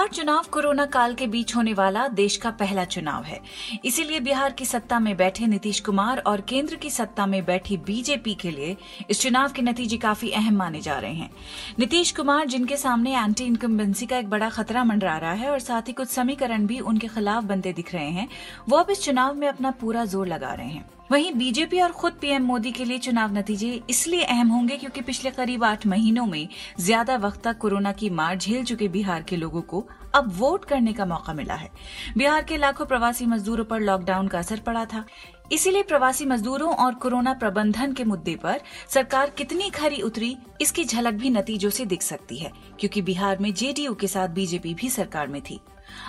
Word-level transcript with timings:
बिहार 0.00 0.12
चुनाव 0.14 0.44
कोरोना 0.50 0.84
काल 0.86 1.14
के 1.14 1.26
बीच 1.26 1.54
होने 1.56 1.72
वाला 1.72 2.06
देश 2.08 2.36
का 2.36 2.50
पहला 2.50 2.84
चुनाव 2.84 3.24
है। 3.24 3.40
इसीलिए 3.84 4.20
बिहार 4.20 4.52
की 4.52 4.64
सत्ता 4.64 4.98
में 4.98 5.16
बैठे 5.16 5.46
नीतीश 5.46 5.80
कुमार 5.80 6.18
और 6.18 6.40
केंद्र 6.40 6.76
की 6.76 6.90
सत्ता 6.90 7.26
में 7.26 7.44
बैठी 7.44 7.76
बीजेपी 7.78 8.34
के 8.34 8.50
लिए 8.50 8.76
इस 9.10 9.20
चुनाव 9.20 9.52
के 9.52 9.62
नतीजे 9.62 9.96
काफ़ी 9.96 10.30
अहम 10.30 10.56
माने 10.56 10.80
जा 10.80 10.98
रहे 10.98 11.12
हैं। 11.12 11.30
नीतीश 11.78 12.12
कुमार, 12.12 12.46
जिनके 12.46 12.76
सामने 12.76 13.14
एंटी 13.14 13.44
इनकम्बेंसी 13.44 14.06
का 14.06 14.18
एक 14.18 14.30
बड़ा 14.30 14.48
खतरा 14.50 14.84
मंडरा 14.84 15.16
रहा 15.16 15.32
है 15.32 15.50
और 15.50 15.58
साथ 15.60 15.88
ही 15.88 15.92
कुछ 15.92 16.08
समीकरण 16.08 16.66
भी 16.66 16.78
उनके 16.82 17.08
खिलाफ 17.08 17.44
बनते 17.44 17.72
दिख 17.72 17.94
रहे 17.94 18.08
हैं, 18.08 18.28
वो 18.68 18.76
अब 18.76 18.90
इस 18.90 19.04
चुनाव 19.04 19.34
में 19.34 19.46
अपना 19.48 19.70
पूरा 19.80 20.04
ज़ोर 20.06 20.26
लगा 20.28 20.52
रहे 20.52 20.68
हैं। 20.68 20.88
वहीं 21.10 21.32
बीजेपी 21.34 21.80
और 21.80 21.92
खुद 21.92 22.12
पीएम 22.12 22.42
मोदी 22.42 22.70
के 22.72 22.84
लिए 22.84 22.98
चुनाव 22.98 23.32
नतीजे 23.34 23.70
इसलिए 23.90 24.22
अहम 24.22 24.48
होंगे 24.48 24.76
क्योंकि 24.76 25.00
पिछले 25.00 25.30
करीब 25.30 25.64
आठ 25.64 25.86
महीनों 25.86 26.26
में 26.26 26.48
ज़्यादा 26.80 27.16
वक्त 27.16 27.42
तक 27.44 27.58
कोरोना 27.58 27.92
की 27.92 28.10
मार 28.10 28.36
झेल 28.36 28.64
चुके 28.64 28.88
बिहार 28.88 29.22
के 29.22 29.36
लोगों 29.36 29.62
को 29.62 29.84
अब 30.14 30.30
वोट 30.36 30.64
करने 30.64 30.92
का 30.92 31.04
मौका 31.04 31.32
मिला 31.34 31.54
है। 31.54 31.70
बिहार 32.16 32.44
के 32.44 32.56
लाखों 32.56 32.86
प्रवासी 32.86 33.26
मजदूरों 33.26 33.64
पर 33.64 33.80
लॉकडाउन 33.80 34.28
का 34.28 34.38
असर 34.38 34.60
पड़ा 34.60 34.84
था। 34.84 35.04
इसीलिए 35.52 35.82
प्रवासी 35.82 36.26
मजदूरों 36.26 36.74
और 36.74 36.94
कोरोना 36.94 37.32
प्रबंधन 37.34 37.92
के 37.92 38.04
मुद्दे 38.04 38.34
पर 38.36 38.60
सरकार 38.88 39.30
कितनी 39.30 39.70
खरी 39.70 40.00
उतरी, 40.02 40.36
इसकी 40.60 40.84
झलक 40.84 41.14
भी 41.14 41.30
नतीजों 41.30 41.70
से 41.70 41.86
दिख 41.86 42.02
सकती 42.02 42.36
है, 42.36 42.52
क्योंकि 42.80 43.02
बिहार 43.02 43.38
में 43.38 43.52
जेडीयू 43.54 43.94
के 43.94 44.06
साथ 44.06 44.28
बीजेपी 44.28 44.74
भी 44.74 44.90
सरकार 44.90 45.26
में 45.26 45.40
थी। 45.42 45.60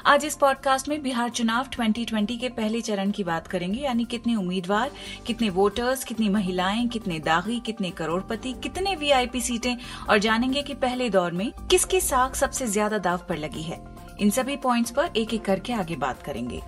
आज 0.05 0.25
इस 0.25 0.35
पॉडकास्ट 0.35 0.89
में 0.89 1.01
बिहार 1.03 1.29
चुनाव 1.29 1.67
2020 1.67 2.37
के 2.37 2.49
पहले 2.49 2.81
चरण 2.81 3.11
की 3.11 3.23
बात 3.23 3.47
करेंगे, 3.47 3.81
यानी 3.81 4.05
कितने 4.05 4.35
उम्मीदवार, 4.35 4.91
कितने 5.27 5.49
वोटर्स 5.49 6.03
कितनी 6.03 6.29
महिलाएँ, 6.29 6.87
कितने 6.87 7.19
दागी, 7.19 7.59
कितने 7.59 7.91
करोड़पति, 7.91 8.53
कितने 8.53 8.95
वीआईपी 8.95 9.41
सीटें, 9.41 9.77
और 10.09 10.17
जानेंगे 10.17 10.61
कि 10.61 10.73
पहले 10.73 11.09
दौर 11.09 11.31
में 11.31 11.51
किसकी 11.51 12.01
साख 12.01 12.35
सबसे 12.35 12.67
ज़्यादा 12.67 12.97
दाव 12.97 13.25
पर 13.29 13.37
लगी 13.37 13.61
है। 13.61 13.81
इन 14.19 14.29
सभी 14.29 14.55
पॉइंट्स 14.55 14.91
पर 14.91 15.09
एक 15.15 15.33
एक 15.33 15.45
करके 15.45 15.73
आगे 15.73 15.95
बात 15.95 16.21
करेंगे। 16.23 16.61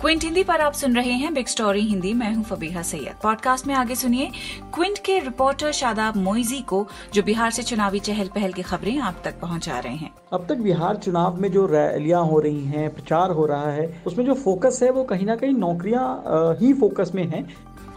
क्विंट 0.00 0.22
हिंदी 0.24 0.42
पर 0.44 0.60
आप 0.60 0.72
सुन 0.72 0.94
रहे 0.96 1.12
हैं 1.12 1.32
बिग 1.34 1.46
स्टोरी 1.46 1.80
हिंदी। 1.80 2.12
मैं 2.14 2.32
हूँ 2.34 2.44
फबीहा 2.44 2.82
सैयद। 2.82 3.14
पॉडकास्ट 3.22 3.66
में 3.66 3.74
आगे 3.74 3.94
सुनिए 3.94 4.30
क्विंट 4.74 4.98
के 4.98 5.18
रिपोर्टर 5.18 5.72
शादाब 5.72 6.16
मोइजी 6.16 6.60
को 6.60 6.86
जो 7.14 7.22
बिहार 7.22 7.50
से 7.50 7.62
चुनावी 7.62 8.00
चहल 8.00 8.28
पहल 8.28 8.52
की 8.52 8.62
खबरें 8.62 8.98
आप 8.98 9.20
तक 9.24 9.38
पहुँचा 9.40 9.78
रहे 9.78 9.96
हैं। 9.96 10.10
अब 10.32 10.46
तक 10.48 10.58
बिहार 10.58 10.96
चुनाव 10.96 11.40
में 11.40 11.50
जो 11.52 11.66
रैलियाँ 11.66 12.24
हो 12.24 12.38
रही 12.38 12.64
हैं 12.66 12.88
प्रचार 12.94 13.30
हो 13.30 13.44
रहा 13.46 13.70
है 13.72 14.02
उसमें 14.06 14.24
जो 14.26 14.34
फोकस 14.34 14.78
है 14.82 14.90
वो 14.90 15.04
कहीं 15.04 15.26
ना 15.26 15.36
कहीं 15.36 15.52
नौकरियाँ 15.54 16.56
ही 16.60 16.72
फोकस 16.72 17.12
में 17.14 17.24
है। 17.26 17.44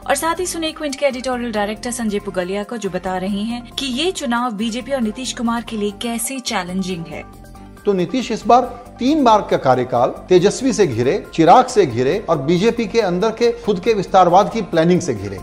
और 0.08 0.16
साथ 0.16 0.40
ही 0.40 0.46
सुने 0.46 0.72
क्विंट 0.72 0.96
के 0.96 1.06
एडिटोरियल 1.06 1.52
डायरेक्टर 1.52 1.92
संजय 1.92 2.20
पुगलिया 2.20 2.64
को 2.64 2.78
जो 2.78 2.90
बता 2.90 3.18
रहे 3.18 3.44
हैं 3.44 3.64
कि 3.70 3.86
ये 3.86 4.12
चुनाव 4.12 4.52
बीजेपी 4.54 4.92
और 4.92 5.02
नीतीश 5.02 5.34
कुमार 5.34 5.66
के 5.70 5.78
लिए 5.78 5.92
कैसे 6.02 6.40
चैलेंजिंग 6.40 7.06
है। 7.06 7.24
तो 7.86 7.94
नीतीश 7.94 8.32
इस 8.32 8.46
बार 8.48 8.62
तीन 9.00 9.24
बार 9.24 9.42
का 9.42 9.58
कार्यकाल 9.58 10.10
तेजस्वी 10.30 10.74
से 10.74 10.88
घिरे, 10.88 11.26
चिराग 11.34 11.66
से 11.66 11.86
घिरे 11.86 12.18
और 12.30 12.38
बीजेपी 12.38 12.86
के 12.88 13.02
अंदर 13.02 13.32
के 13.32 13.52
खुद 13.62 13.80
के 13.80 13.94
विस्तारवाद 13.94 14.52
की 14.54 14.62
प्लानिंग 14.62 15.02
से 15.02 15.14
घिरे। 15.14 15.40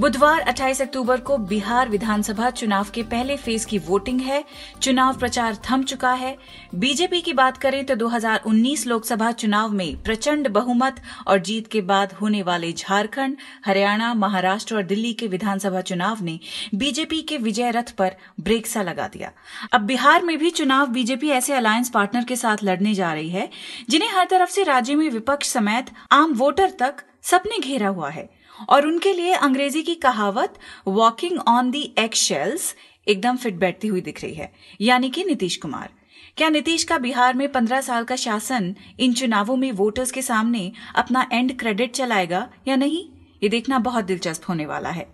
बुधवार 0.00 0.40
28 0.40 0.80
अक्टूबर 0.82 1.20
को 1.20 1.36
बिहार 1.38 1.88
विधानसभा 1.88 2.50
चुनाव 2.50 2.86
के 2.94 3.02
पहले 3.02 3.36
फ़ेज़ 3.36 3.66
की 3.66 3.78
वोटिंग 3.78 4.20
है। 4.20 4.44
चुनाव 4.82 5.16
प्रचार 5.16 5.56
थम 5.70 5.82
चुका 5.82 6.12
है। 6.12 6.36
बीजेपी 6.74 7.20
की 7.20 7.32
बात 7.32 7.56
करें 7.56 7.86
तो 7.86 7.94
2019 7.94 8.86
लोकसभा 8.86 9.32
चुनाव 9.32 9.70
में 9.70 10.02
प्रचंड 10.02 10.48
बहुमत 10.48 11.02
और 11.26 11.38
जीत 11.38 11.66
के 11.66 11.80
बाद 11.80 12.12
होने 12.12 12.42
वाले 12.42 12.72
झारखंड, 12.72 13.36
हरियाणा, 13.66 14.14
महाराष्ट्र 14.14 14.76
और 14.76 14.82
दिल्ली 14.82 15.12
के 15.12 15.26
विधानसभा 15.26 15.80
चुनाव 15.80 16.22
ने 16.22 16.40
बीजेपी 16.74 17.22
के 17.22 17.36
विजय 17.36 17.70
रथ 17.70 17.90
पर 17.90 18.16
ब्रेक 18.40 18.66
सा 18.66 18.82
लगा 18.82 19.08
दिया। 19.08 19.32
अब 19.72 19.80
बिहार 19.80 20.22
में 20.22 20.38
भी 20.38 20.50
चुनाव 20.50 20.86
बीजेपी 20.86 21.30
ऐसे 21.30 21.52
अलायंस 21.52 21.90
पार्टनर 21.90 22.24
के 22.24 22.36
साथ 22.36 22.56
लड़ने 22.62 22.94
जा 22.94 23.12
रही 23.12 23.30
है, 23.30 23.50
जिन्हें 23.90 24.10
हर 24.10 24.26
तरफ़ 24.30 24.50
से 24.50 24.62
राज्य 24.62 24.94
में 24.94 25.10
विपक्ष 25.10 25.48
समेत 25.48 25.86
आम 26.12 26.32
वोटर 26.32 26.70
तक 26.70 26.94
सबने 27.22 27.58
घेरा 27.58 27.88
हुआ 27.88 28.10
है। 28.10 28.39
और 28.68 28.86
उनके 28.86 29.12
लिए 29.12 29.32
अंग्रेज़ी 29.34 29.82
की 29.82 29.94
कहावत 29.94 30.58
वॉकिंग 30.88 31.38
ऑन 31.38 31.70
दी 31.70 31.82
एक् 31.98 32.14
शेल्स 32.16 32.74
एकदम 33.06 33.36
फिट 33.36 33.54
बैठती 33.54 33.88
हुई 33.88 34.00
दिख 34.00 34.22
रही 34.22 34.34
है। 34.34 34.52
यानी 34.80 35.10
कि 35.10 35.24
नीतीश 35.24 35.56
कुमार। 35.56 35.88
क्या 36.36 36.48
नीतीश 36.48 36.84
का 36.84 36.98
बिहार 36.98 37.34
में 37.34 37.50
पंद्रह 37.52 37.80
साल 37.80 38.04
का 38.04 38.16
शासन 38.16 38.74
इन 39.00 39.14
चुनावों 39.14 39.56
में 39.56 39.70
वोटर्स 39.72 40.10
के 40.10 40.22
सामने 40.22 40.70
अपना 40.94 41.28
एंड 41.32 41.58
क्रेडिट 41.58 41.94
चलाएगा 41.94 42.48
या 42.68 42.76
नहीं? 42.76 43.04
ये 43.42 43.48
देखना 43.48 43.78
बहुत 43.78 44.04
दिलचस्प 44.04 44.48
होने 44.48 44.66
वाला 44.66 44.90
है। 44.90 45.06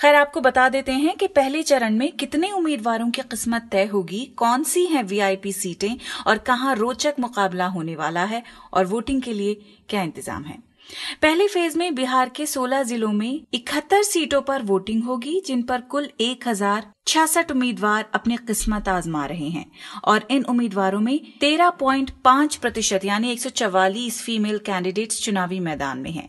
खैर, 0.00 0.14
आपको 0.14 0.40
बता 0.40 0.68
देते 0.68 0.92
हैं 0.92 1.16
कि 1.16 1.26
पहले 1.26 1.62
चरण 1.62 1.96
में 1.96 2.10
कितने 2.12 2.50
उम्मीदवारों 2.50 3.10
की 3.10 3.22
किस्मत 3.22 3.68
तय 3.72 3.84
होगी, 3.86 4.24
कौन 4.36 4.62
सी 4.62 4.84
हैं 4.86 5.02
वीआईपी 5.02 5.52
सीटें 5.52 5.96
और 6.26 6.38
कहाँ 6.38 6.74
रोचक 6.76 7.14
मुकाबला 7.20 7.66
होने 7.66 7.96
वाला 7.96 8.24
है 8.24 8.42
और 8.72 8.86
वोटिंग 8.86 9.22
के 9.22 9.32
लिए 9.32 9.54
क्या 9.88 10.02
इंतज़ाम 10.02 10.44
है? 10.44 10.58
पहले 11.22 11.46
फ़ेज़ 11.48 11.76
में 11.78 11.94
बिहार 11.94 12.28
के 12.28 12.46
16 12.46 12.82
जिलों 12.82 13.12
में 13.12 13.40
इकहत्तर 13.54 14.02
सीटों 14.02 14.40
पर 14.42 14.62
वोटिंग 14.62 15.02
होगी, 15.04 15.40
जिन 15.46 15.62
पर 15.62 15.80
कुल 15.80 16.08
एक 16.20 16.48
हज़ार 16.48 16.86
छियासठ 17.06 17.50
उम्मीदवार 17.50 18.06
अपनी 18.14 18.36
किस्मत 18.46 18.88
आजमा 18.88 19.24
रहे 19.26 19.48
हैं 19.48 19.64
और 20.04 20.26
इन 20.30 20.44
उम्मीदवारों 20.44 21.00
में 21.00 21.18
13.5 21.40 22.56
प्रतिशत 22.56 23.04
यानी 23.04 23.32
एक 23.32 23.40
सौ 23.40 23.50
चौवालीस 23.50 24.22
फीमेल 24.22 24.58
कैंडिडेट्स 24.66 25.22
चुनावी 25.22 25.60
मैदान 25.60 25.98
में 25.98 26.10
हैं। 26.10 26.28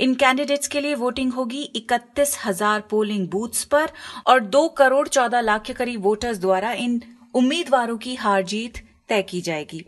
इन 0.00 0.14
कैंडिडेट्स 0.14 0.68
के 0.68 0.80
लिए 0.80 0.94
वोटिंग 0.94 1.32
होगी 1.32 1.62
इकतीस 1.76 2.38
हज़ार 2.44 2.80
पोलिंग 2.90 3.28
बूथ्स 3.28 3.64
पर 3.64 3.90
और 4.26 4.40
दो 4.40 4.66
करोड़ 4.78 5.06
चौदह 5.08 5.40
लाख 5.40 5.62
के 5.62 5.72
करीब 5.72 6.02
वोटर्स 6.02 6.38
द्वारा 6.38 6.72
इन 6.84 7.00
उम्मीदवारों 7.34 7.96
की 7.96 8.14
हार 8.14 8.42
जीत 8.44 8.84
तय 9.08 9.22
की 9.22 9.40
जाएगी 9.40 9.84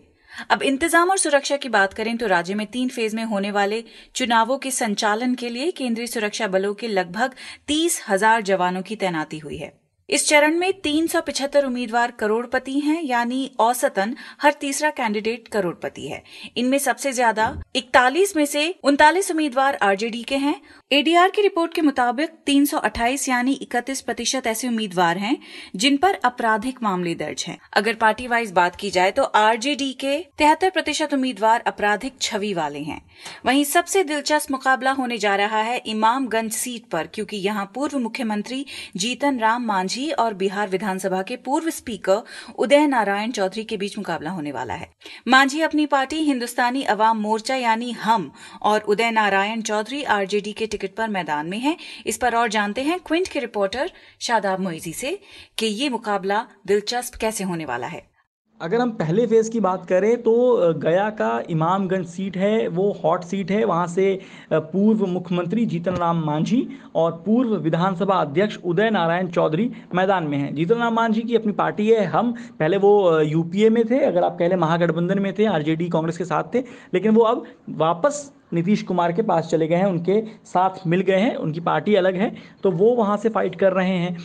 अब 0.51 0.63
इंतज़ाम 0.63 1.11
और 1.11 1.19
सुरक्षा 1.19 1.57
की 1.57 1.69
बात 1.71 1.93
करें 1.93 2.17
तो 2.17 2.27
राज्य 2.27 2.55
में 2.55 2.67
तीन 2.67 2.89
फ़ेज़ 2.89 3.17
में 3.17 3.25
होने 3.25 3.51
वाले 3.51 3.83
चुनावों 4.15 4.59
के 4.59 4.71
संचालन 4.73 5.35
के 5.35 5.49
लिए 5.49 5.71
केंद्रीय 5.73 6.07
सुरक्षा 6.07 6.47
बलों 6.49 6.75
के 6.75 6.89
लगभग 6.89 7.35
तीस 7.69 8.03
हज़ार 8.09 8.43
जवानों 8.43 8.83
की 8.83 8.97
तैनाती 8.97 9.39
हुई 9.39 9.57
है। 9.57 9.73
इस 10.09 10.27
चरण 10.29 10.59
में 10.59 10.73
तीन 10.81 11.07
सौ 11.07 11.21
पिछहत्तर 11.21 11.65
उम्मीदवार 11.65 12.11
करोड़पति 12.11 12.79
हैं, 12.81 13.03
यानी 13.03 13.51
औसतन 13.61 14.15
हर 14.43 14.53
तीसरा 14.53 14.91
कैंडिडेट 14.91 15.49
करोड़पति 15.49 16.07
है। 16.09 16.23
इनमें 16.57 16.79
सबसे 16.79 17.13
ज़्यादा 17.13 17.49
इकतालीस 17.77 18.37
में 18.37 18.45
से 18.47 18.69
उनतालीस 18.85 19.31
उम्मीदवार 19.31 19.79
आरजेडी 19.83 20.23
के 20.23 20.37
हैं 20.37 20.61
एडीआर 20.91 21.31
की 21.31 21.43
रिपोर्ट 21.43 21.73
के 21.75 21.83
मुताबिक 21.83 22.31
328 22.47 23.29
यानी 23.29 23.55
31 23.63 24.01
प्रतिशत 24.01 24.47
ऐसे 24.47 24.69
उम्मीदवार 24.69 25.19
हैं, 25.19 25.37
जिन 25.77 25.97
पर 25.97 26.19
आपराधिक 26.25 26.77
मामले 26.83 27.15
दर्ज 27.15 27.45
हैं। 27.47 27.57
अगर 27.73 27.95
पार्टी 27.95 28.27
वाइज 28.27 28.53
बात 28.53 28.77
की 28.77 28.91
जाए 28.91 29.11
तो 29.11 29.23
आरजेडी 29.23 29.93
के 30.01 30.19
तिहत्तर 30.39 30.71
प्रतिशत 30.71 31.15
उम्मीदवार 31.15 31.63
आपराधिक 31.67 32.21
छवि 32.21 32.53
वाले 32.55 32.81
हैं 32.81 33.01
वहीं 33.47 33.65
सबसे 33.65 34.03
दिलचस्प 34.05 34.51
मुकाबला 34.51 34.91
होने 34.91 35.19
जा 35.19 35.35
रहा 35.37 35.63
है 35.63 35.77
इमामगंज 35.87 36.53
सीट 36.53 36.87
पर, 36.91 37.07
क्योंकि 37.07 37.37
यहाँ 37.39 37.71
पूर्व 37.75 37.99
मुख्यमंत्री 37.99 38.65
जीतन 38.97 39.39
राम 39.39 39.67
मांझी 39.67 40.11
और 40.11 40.35
बिहार 40.35 40.69
विधानसभा 40.69 41.23
के 41.23 41.37
पूर्व 41.45 41.71
स्पीकर 41.71 42.23
उदय 42.59 42.87
नारायण 42.87 43.31
चौधरी 43.33 43.65
के 43.65 43.77
बीच 43.77 43.99
मुकाबला 43.99 44.31
होने 44.31 44.53
वाला 44.53 44.75
है 44.75 44.89
मांझी 45.29 45.61
अपनी 45.63 45.87
पार्टी 45.89 46.23
हिन्दुस्तानी 46.23 46.83
अवाम 46.95 47.21
मोर्चा 47.21 47.57
यानी 47.57 47.91
हम 47.99 48.31
और 48.63 48.81
उदय 48.89 49.11
नारायण 49.11 49.63
चौधरी 49.65 50.03
आरजेडी 50.13 50.53
के 50.53 50.75
टिकट 50.77 50.95
पर 50.95 51.09
मैदान 51.09 51.47
में 51.47 51.59
हैं। 51.59 51.77
इस 52.07 52.17
पर 52.17 52.35
और 52.35 52.49
जानते 52.49 52.83
हैं 52.83 53.01
क्विंट 53.01 53.29
के 53.29 53.41
रिपोर्टर 53.41 53.91
शादाब 54.21 54.61
मोइजी 54.61 54.93
से 54.93 55.19
कि 55.59 55.67
ये 55.67 55.89
मुकाबला 55.89 56.47
दिलचस्प 56.67 57.15
कैसे 57.15 57.45
होने 57.45 57.65
वाला 57.65 57.87
है। 57.87 58.16
अगर 58.61 58.81
हम 58.81 58.91
पहले 58.91 59.27
फ़ेज़ 59.27 59.51
की 59.51 59.61
बात 59.61 59.85
करें 59.87 60.17
तो 60.23 60.33
गया 60.75 61.09
का 61.11 61.31
इमामगंज 61.51 62.07
सीट 62.07 62.37
है, 62.37 62.69
वो 62.69 62.91
हॉट 63.03 63.25
सीट 63.25 63.51
है, 63.51 63.65
वहाँ 63.65 63.87
से 63.87 64.19
पूर्व 64.53 65.05
मुख्यमंत्री 65.07 65.65
जीतन 65.67 65.97
राम 65.97 66.25
मांझी 66.27 66.69
और 66.95 67.11
पूर्व 67.27 67.55
विधानसभा 67.57 68.15
अध्यक्ष 68.15 68.59
उदय 68.65 68.91
नारायण 68.91 69.29
चौधरी 69.29 69.71
मैदान 69.95 70.25
में 70.25 70.39
हैं। 70.39 70.55
जीतन 70.55 70.75
राम 70.75 70.95
मांझी 70.95 71.23
की 71.23 71.37
अपनी 71.37 71.53
पार्टी 71.53 71.89
है, 71.91 72.05
हम 72.07 72.33
पहले 72.59 72.77
वो 72.77 73.21
यूपीए 73.21 73.69
में 73.71 73.85
थे, 73.91 73.99
अगर 74.01 74.25
आप 74.25 74.39
कह 74.39 74.49
लें 74.49 74.57
महागठबंधन 74.57 75.19
में 75.19 75.33
थे 75.39 75.47
आरजेडी 75.47 75.89
कांग्रेस 75.89 76.19
के 76.19 76.25
साथ 76.25 76.55
थे, 76.55 76.65
लेकिन 76.95 77.15
वो 77.15 77.23
अब 77.25 77.45
वापस 77.77 78.31
नीतीश 78.53 78.83
कुमार 78.85 79.13
के 79.13 79.23
पास 79.25 79.49
चले 79.49 79.67
गए 79.67 79.77
हैं, 79.77 79.87
उनके 79.87 80.21
साथ 80.47 80.87
मिल 80.87 81.01
गए 81.03 81.19
हैं, 81.19 81.35
उनकी 81.37 81.61
पार्टी 81.63 81.95
अलग 81.97 82.17
है 82.17 82.35
तो 82.63 82.71
वो 82.73 82.95
वहाँ 82.95 83.17
से 83.17 83.29
फाइट 83.29 83.55
कर 83.55 83.73
रहे 83.73 83.97
हैं। 83.97 84.17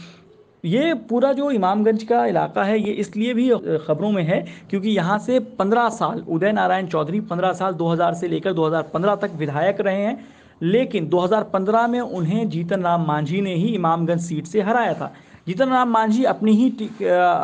ये 0.64 0.94
पूरा 1.10 1.32
जो 1.34 1.50
इमामगंज 1.52 2.04
का 2.04 2.26
इलाका 2.26 2.64
है, 2.64 2.80
ये 2.80 2.92
इसलिए 2.94 3.34
भी 3.34 3.50
खबरों 3.86 4.12
में 4.12 4.24
है 4.24 4.46
क्योंकि 4.70 4.90
यहाँ 4.90 5.18
से 5.20 5.40
15 5.60 5.90
साल, 5.90 6.24
उदय 6.30 6.52
नारायण 6.52 6.88
चौधरी 6.88 7.20
15 7.22 7.54
साल 7.54 7.74
2000 7.74 8.14
से 8.14 8.28
लेकर 8.28 8.54
2015 8.54 9.16
तक 9.16 9.32
विधायक 9.38 9.82
रहे 9.82 10.02
हैं, 10.02 10.26
लेकिन 10.62 11.08
2015 11.10 11.88
में 11.88 12.00
उन्हें 12.00 12.48
जीतन 12.50 12.82
राम 12.82 13.06
मांझी 13.08 13.42
ने 13.42 13.56
ही 13.56 13.74
इमामगंज 13.76 14.22
सीट 14.22 14.46
से 14.46 14.62
हराया 14.62 14.94
था। 14.94 15.12
जीतन 15.48 15.70
राम 15.70 15.90
मांझी 15.90 16.24
अपनी 16.24 16.52
ही 16.52 16.90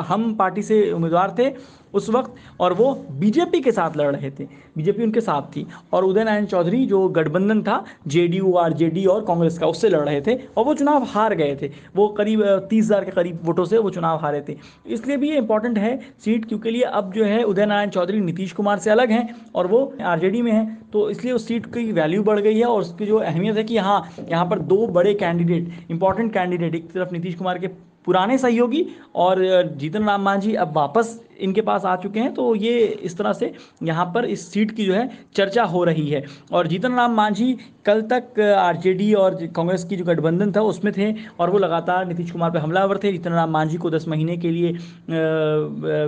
हम 0.07 0.33
पार्टी 0.35 0.61
से 0.63 0.91
उम्मीदवार 0.91 1.35
थे 1.39 1.49
उस 1.97 2.09
वक्त 2.09 2.35
और 2.59 2.73
वो 2.73 2.93
बीजेपी 3.19 3.61
के 3.61 3.71
साथ 3.71 3.97
लड़ 3.97 4.07
रहे 4.07 4.31
थे। 4.31 4.47
बीजेपी 4.77 5.03
उनके 5.03 5.21
साथ 5.21 5.41
थी 5.49 5.65
और 5.93 6.03
उदय 6.05 6.23
नारायण 6.23 6.45
चौधरी, 6.45 6.85
जो 6.85 7.07
गठबंधन 7.09 7.61
था 7.63 7.83
जेडीयू 8.07 8.53
आरजेडी 8.55 9.05
और 9.05 9.23
कांग्रेस 9.25 9.57
का, 9.57 9.67
उससे 9.67 9.89
लड़ 9.89 10.01
रहे 10.01 10.21
थे 10.21 10.35
और 10.47 10.65
वो 10.65 10.73
चुनाव 10.75 11.03
हार 11.05 11.35
गए 11.35 11.55
थे। 11.61 11.71
वो 11.95 12.07
करीब 12.17 12.43
तीस 12.69 12.85
हज़ार 12.85 13.05
के 13.05 13.11
करीब 13.11 13.39
वोटों 13.43 13.65
से 13.65 13.77
वो 13.77 13.89
चुनाव 13.89 14.19
हारे 14.19 14.43
थे। 14.49 14.57
इसलिए 14.87 15.17
भी 15.17 15.29
ये 15.29 15.37
इंपॉर्टेंट 15.37 15.77
है 15.77 15.99
सीट, 16.19 16.45
क्योंकि 16.45 16.71
लिए 16.71 16.81
अब 16.83 17.11
जो 17.13 17.23
है 17.25 17.43
उदय 17.45 17.65
नारायण 17.65 17.89
चौधरी 17.89 18.19
नीतीश 18.21 18.51
कुमार 18.53 18.79
से 18.79 18.89
अलग 18.89 19.11
हैं 19.11 19.35
और 19.55 19.67
वो 19.67 19.81
आरजेडी 20.03 20.41
में 20.41 20.51
हैं। 20.51 20.65
तो 20.87 21.09
इसलिए 21.09 21.33
उस 21.33 21.47
सीट 21.47 21.65
की 21.73 21.91
वैल्यू 21.93 22.23
बढ़ 22.23 22.39
गई 22.39 22.57
है 22.57 22.65
और 22.65 22.81
उसकी 22.81 23.05
जो 23.05 23.17
अहमियत 23.19 23.57
है 23.57 23.63
कि 23.63 23.77
हाँ 23.79 23.99
यहाँ 24.21 24.45
पर 24.45 24.59
दो 24.67 24.85
बड़े 24.89 25.13
कैंडिडेट 25.15 25.91
इंपॉर्टेंट 25.91 26.33
कैंडिडेट 26.33 26.75
एक 26.75 26.91
तरफ़ 26.91 27.13
नीतीश 27.13 27.35
कुमार 27.35 27.57
के 27.57 27.67
पुराने 28.05 28.37
सहयोगी 28.37 28.85
और 29.15 29.41
जीतन 29.77 30.03
राम 30.03 30.21
मांझी 30.21 30.53
अब 30.55 30.75
वापस 30.75 31.19
इनके 31.39 31.61
पास 31.61 31.85
आ 31.85 31.95
चुके 31.95 32.19
हैं 32.19 32.33
तो 32.33 32.53
ये 32.55 32.77
इस 33.03 33.17
तरह 33.17 33.33
से 33.33 33.51
यहाँ 33.83 34.05
पर 34.15 34.25
इस 34.27 34.47
सीट 34.53 34.71
की 34.71 34.85
जो 34.85 34.93
है 34.93 35.09
चर्चा 35.35 35.63
हो 35.65 35.83
रही 35.83 36.07
है। 36.09 36.23
और 36.53 36.67
जीतन 36.67 36.95
राम 36.95 37.13
मांझी 37.13 37.51
कल 37.85 38.01
तक 38.11 38.39
आरजेडी 38.57 39.13
और 39.15 39.35
कांग्रेस 39.55 39.83
की 39.83 39.95
जो 39.95 40.05
गठबंधन 40.05 40.51
था 40.51 40.61
उसमें 40.63 40.91
थे 40.93 41.13
और 41.39 41.49
वो 41.49 41.57
लगातार 41.57 42.05
नीतीश 42.07 42.31
कुमार 42.31 42.51
पर 42.51 42.59
हमलावर 42.59 42.97
थे। 43.03 43.11
जीतन 43.11 43.31
राम 43.31 43.51
मांझी 43.51 43.77
को 43.77 43.89
दस 43.89 44.07
महीने 44.07 44.37
के 44.37 44.49
लिए 44.51 44.71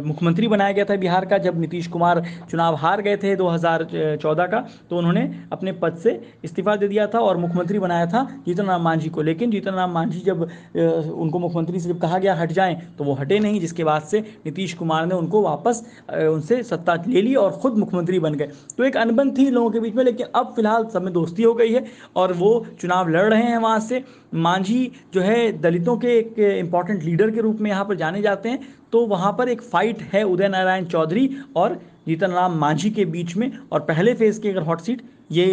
मुख्यमंत्री 0.03 0.47
बनाया 0.47 0.71
गया 0.71 0.85
था 0.85 0.95
बिहार 0.97 1.25
का। 1.25 1.37
जब 1.39 1.59
नीतीश 1.59 1.87
कुमार 1.87 2.23
चुनाव 2.51 2.75
हार 2.75 3.01
गए 3.01 3.17
थे 3.17 3.35
2014 3.35 4.47
का 4.47 4.59
तो 4.89 4.97
उन्होंने 4.97 5.21
अपने 5.53 5.71
पद 5.81 5.97
से 6.03 6.19
इस्तीफा 6.43 6.75
दे 6.75 6.87
दिया 6.87 7.07
था 7.07 7.19
और 7.19 7.37
मुख्यमंत्री 7.37 7.79
बनाया 7.79 8.05
था 8.07 8.23
जीतन 8.45 8.65
राम 8.65 8.83
मांझी 8.83 9.09
को। 9.09 9.21
लेकिन 9.21 9.51
जीतन 9.51 9.73
राम 9.73 9.91
मांझी 9.93 10.19
जब 10.21 10.41
उनको 10.41 11.39
मुख्यमंत्री 11.39 11.79
से 11.79 11.89
जब 11.89 11.99
कहा 11.99 12.17
गया 12.17 12.35
हट 12.35 12.51
जाएँ 12.51 12.75
तो 12.97 13.03
वो 13.03 13.13
हटे 13.13 13.39
नहीं, 13.39 13.59
जिसके 13.59 13.83
बाद 13.83 14.01
से 14.03 14.19
नीतीश 14.45 14.73
कुमार 14.73 15.05
ने 15.05 15.15
उनको 15.19 15.41
वापस 15.41 15.83
उनसे 16.11 16.61
सत्ता 16.65 16.95
ले 17.07 17.21
ली 17.21 17.35
और 17.35 17.59
ख़ुद 17.61 17.77
मुख्यमंत्री 17.77 18.19
बन 18.19 18.33
गए। 18.33 18.49
तो 18.77 18.83
एक 18.83 18.97
अनबन 18.97 19.31
थी 19.31 19.49
लोगों 19.51 19.69
के 19.71 19.79
बीच 19.79 19.95
में, 19.95 20.03
लेकिन 20.03 20.27
अब 20.35 20.53
फ़िलहाल 20.55 20.85
सब 20.93 21.03
में 21.03 21.13
दोस्ती 21.13 21.43
हो 21.43 21.53
गई 21.53 21.71
है 21.71 21.85
और 22.15 22.33
वो 22.35 22.65
चुनाव 22.81 23.09
लड़ 23.09 23.25
रहे 23.25 23.43
हैं 23.43 23.57
वहाँ 23.59 23.79
से। 23.81 24.03
मांझी 24.35 24.91
जो 25.13 25.21
है 25.21 25.51
दलितों 25.61 25.97
के 25.97 26.17
एक 26.17 26.39
इंपॉर्टेंट 26.39 27.03
लीडर 27.03 27.31
के 27.31 27.41
रूप 27.41 27.59
में 27.59 27.69
यहाँ 27.69 27.85
पर 27.85 27.95
जाने 27.97 28.21
जाते 28.21 28.49
हैं। 28.49 28.59
तो 28.91 29.05
वहाँ 29.07 29.31
पर 29.33 29.49
एक 29.49 29.61
फाइट 29.63 30.01
है 30.13 30.23
उदय 30.25 30.47
नारायण 30.47 30.85
चौधरी 30.85 31.29
और 31.55 31.79
जीतन 32.07 32.31
राम 32.31 32.57
मांझी 32.59 32.89
के 32.91 33.05
बीच 33.07 33.35
में 33.37 33.51
और 33.71 33.79
पहले 33.81 34.13
फ़ेज़ 34.13 34.39
की 34.41 34.49
अगर 34.49 34.61
हॉट 34.61 34.81
सीट 34.81 35.01
ये 35.31 35.45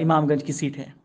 इमामगंज 0.00 0.42
की 0.42 0.52
सीट 0.52 0.76
है। 0.76 0.99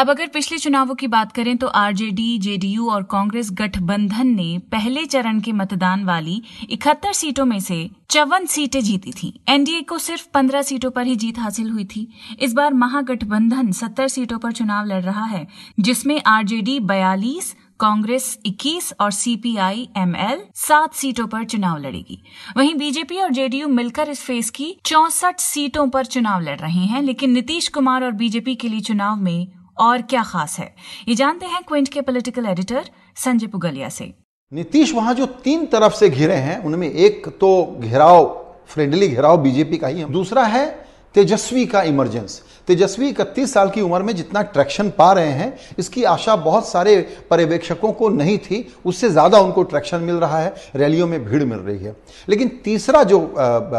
अब 0.00 0.10
अगर 0.10 0.26
पिछले 0.26 0.58
चुनावों 0.58 0.94
की 0.94 1.06
बात 1.06 1.32
करें 1.32 1.56
तो 1.56 1.66
आरजेडी, 1.66 2.38
जेडीयू 2.38 2.90
और 2.90 3.02
कांग्रेस 3.02 3.48
गठबंधन 3.52 4.26
ने 4.26 4.58
पहले 4.58 5.04
चरण 5.06 5.40
के 5.40 5.52
मतदान 5.52 6.04
वाली 6.04 6.42
इकहत्तर 6.70 7.12
सीटों 7.12 7.44
में 7.44 7.60
से 7.60 7.90
चौवन 8.10 8.46
सीटें 8.46 8.80
जीती 8.80 9.12
थी। 9.12 9.40
एनडीए 9.48 9.80
को 9.80 9.98
सिर्फ़ 9.98 10.26
पंद्रह 10.34 10.62
सीटों 10.62 10.90
पर 10.90 11.06
ही 11.06 11.16
जीत 11.16 11.38
हासिल 11.38 11.70
हुई 11.70 11.84
थी। 11.84 12.08
इस 12.40 12.52
बार 12.52 12.74
महागठबंधन 12.74 13.72
सत्तर 13.72 14.08
सीटों 14.08 14.38
पर 14.38 14.52
चुनाव 14.52 14.86
लड़ 14.86 15.02
रहा 15.02 15.24
है, 15.24 15.46
जिसमें 15.80 16.22
आरजेडी 16.26 16.80
बयालीस, 16.80 17.54
कांग्रेस 17.80 18.38
21 18.46 18.92
और 19.00 19.10
सीपीआई, 19.10 19.88
एमएल 19.96 20.42
सात 20.54 20.94
सीटों 20.94 21.26
पर 21.26 21.44
चुनाव 21.44 21.78
लड़ेगी। 21.78 22.22
वहीं 22.56 22.74
बीजेपी 22.74 23.16
और 23.16 23.30
जेडीयू 23.30 23.68
मिलकर 23.68 24.08
इस 24.08 24.22
फ़ेज़ 24.22 24.52
की 24.52 24.76
चौसठ 24.86 25.40
सीटों 25.40 25.88
पर 25.88 26.04
चुनाव 26.06 26.40
लड़ 26.40 26.58
रहे 26.58 26.84
हैं, 26.86 27.02
लेकिन 27.02 27.30
नीतीश 27.30 27.68
कुमार 27.68 28.04
और 28.04 28.12
बीजेपी 28.12 28.54
के 28.54 28.68
लिए 28.68 28.80
चुनाव 28.80 29.16
में 29.16 29.59
और 29.80 30.02
क्या 30.02 30.22
खास 30.22 30.58
है? 30.58 30.74
ये 31.08 31.14
जानते 31.14 31.46
हैं 31.46 31.62
क्विंट 31.62 31.88
के 31.88 32.00
पॉलिटिकल 32.00 32.46
एडिटर 32.46 32.90
संजय 33.16 33.46
पुगलिया 33.46 33.88
से। 33.88 34.12
नीतीश, 34.52 34.94
वहाँ 34.94 35.14
जो 35.14 35.26
तीन 35.26 35.66
तरफ़ 35.66 35.94
से 35.94 36.08
घिरे 36.10 36.34
हैं, 36.34 36.62
उनमें 36.64 36.90
एक 36.90 37.28
तो 37.40 37.78
घेराव 37.80 38.24
फ्रेंडली 38.66 39.08
घेराव 39.08 39.36
बीजेपी 39.36 39.76
का 39.76 39.88
ही 39.88 40.00
है। 40.00 40.10
दूसरा 40.12 40.44
है 40.44 40.66
तेजस्वी 41.14 41.66
का 41.66 41.82
इमरजेंस 41.82 42.42
तेजस्वी 42.70 43.08
इकतीस 43.08 43.52
साल 43.52 43.70
की 43.70 43.80
उम्र 43.80 44.02
में 44.02 44.14
जितना 44.16 44.40
ट्रैक्शन 44.44 44.90
पा 44.98 45.12
रहे 45.12 45.30
हैं, 45.30 45.52
इसकी 45.78 46.02
आशा 46.04 46.34
बहुत 46.38 46.68
सारे 46.68 46.94
पर्यवेक्षकों 47.30 47.90
को 47.92 48.08
नहीं 48.10 48.36
थी, 48.38 48.66
उससे 48.84 49.08
ज़्यादा 49.10 49.38
उनको 49.38 49.62
ट्रैक्शन 49.62 50.00
मिल 50.00 50.16
रहा 50.16 50.38
है, 50.38 50.54
रैलियों 50.76 51.06
में 51.06 51.24
भीड़ 51.24 51.42
मिल 51.44 51.58
रही 51.58 51.78
है। 51.78 51.94
लेकिन 52.28 52.48
तीसरा 52.64 53.02
जो 53.04 53.18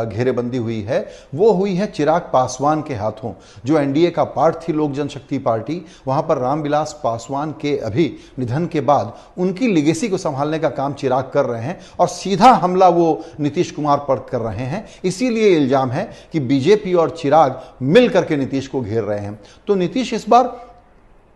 घेरेबंदी 0.06 0.58
हुई 0.58 0.80
है, 0.82 1.00
वो 1.36 1.52
हुई 1.52 1.76
है 1.76 1.88
चिराग 1.88 2.30
पासवान 2.34 2.82
के 2.82 2.96
हाथों, 2.96 3.32
जो 3.66 3.78
एनडीए 3.80 4.10
का 4.10 4.24
पार्ट 4.26 4.56
थी 4.68 4.74
लोक 4.74 4.92
जनशक्ति 4.92 5.38
पार्टी। 5.40 5.82
वहाँ 6.08 6.22
पर 6.22 6.38
रामविलास 6.38 7.00
पासवान 7.04 7.52
के 7.62 7.76
अभी 7.80 8.12
निधन 8.40 8.66
के 8.68 8.82
बाद 8.82 9.14
उनकी 9.38 9.68
लिगेसी 9.68 10.10
को 10.10 10.18
संभालने 10.18 10.60
का 10.60 10.70
काम 10.72 10.94
चिराग 10.96 11.32
कर 11.34 11.46
रहे 11.46 11.64
हैं 11.64 11.80
और 12.00 12.08
सीधा 12.10 12.52
हमला 12.54 12.90
वो 12.90 13.08
नीतीश 13.40 13.72
कुमार 13.72 14.06
पर 14.08 14.26
कर 14.32 14.42
रहे 14.42 14.66
हैं। 14.66 14.86
इसीलिए 15.06 15.56
इल्ज़ाम 15.56 15.92
है 15.92 16.10
कि 16.34 16.40
बीजेपी 16.42 16.94
और 16.94 17.18
चिराग 17.18 17.60
मिल 17.84 18.10
करके 18.10 18.38
नीतीश 18.38 18.68
घेर 18.82 19.04
रहे 19.04 19.20
हैं। 19.20 19.40
तो 19.68 19.76
नीतीश 19.76 20.14
इस 20.14 20.28
बार 20.30 20.48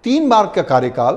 तीन 0.04 0.30
बार 0.30 0.52
का 0.56 0.62
कार्यकाल 0.62 1.14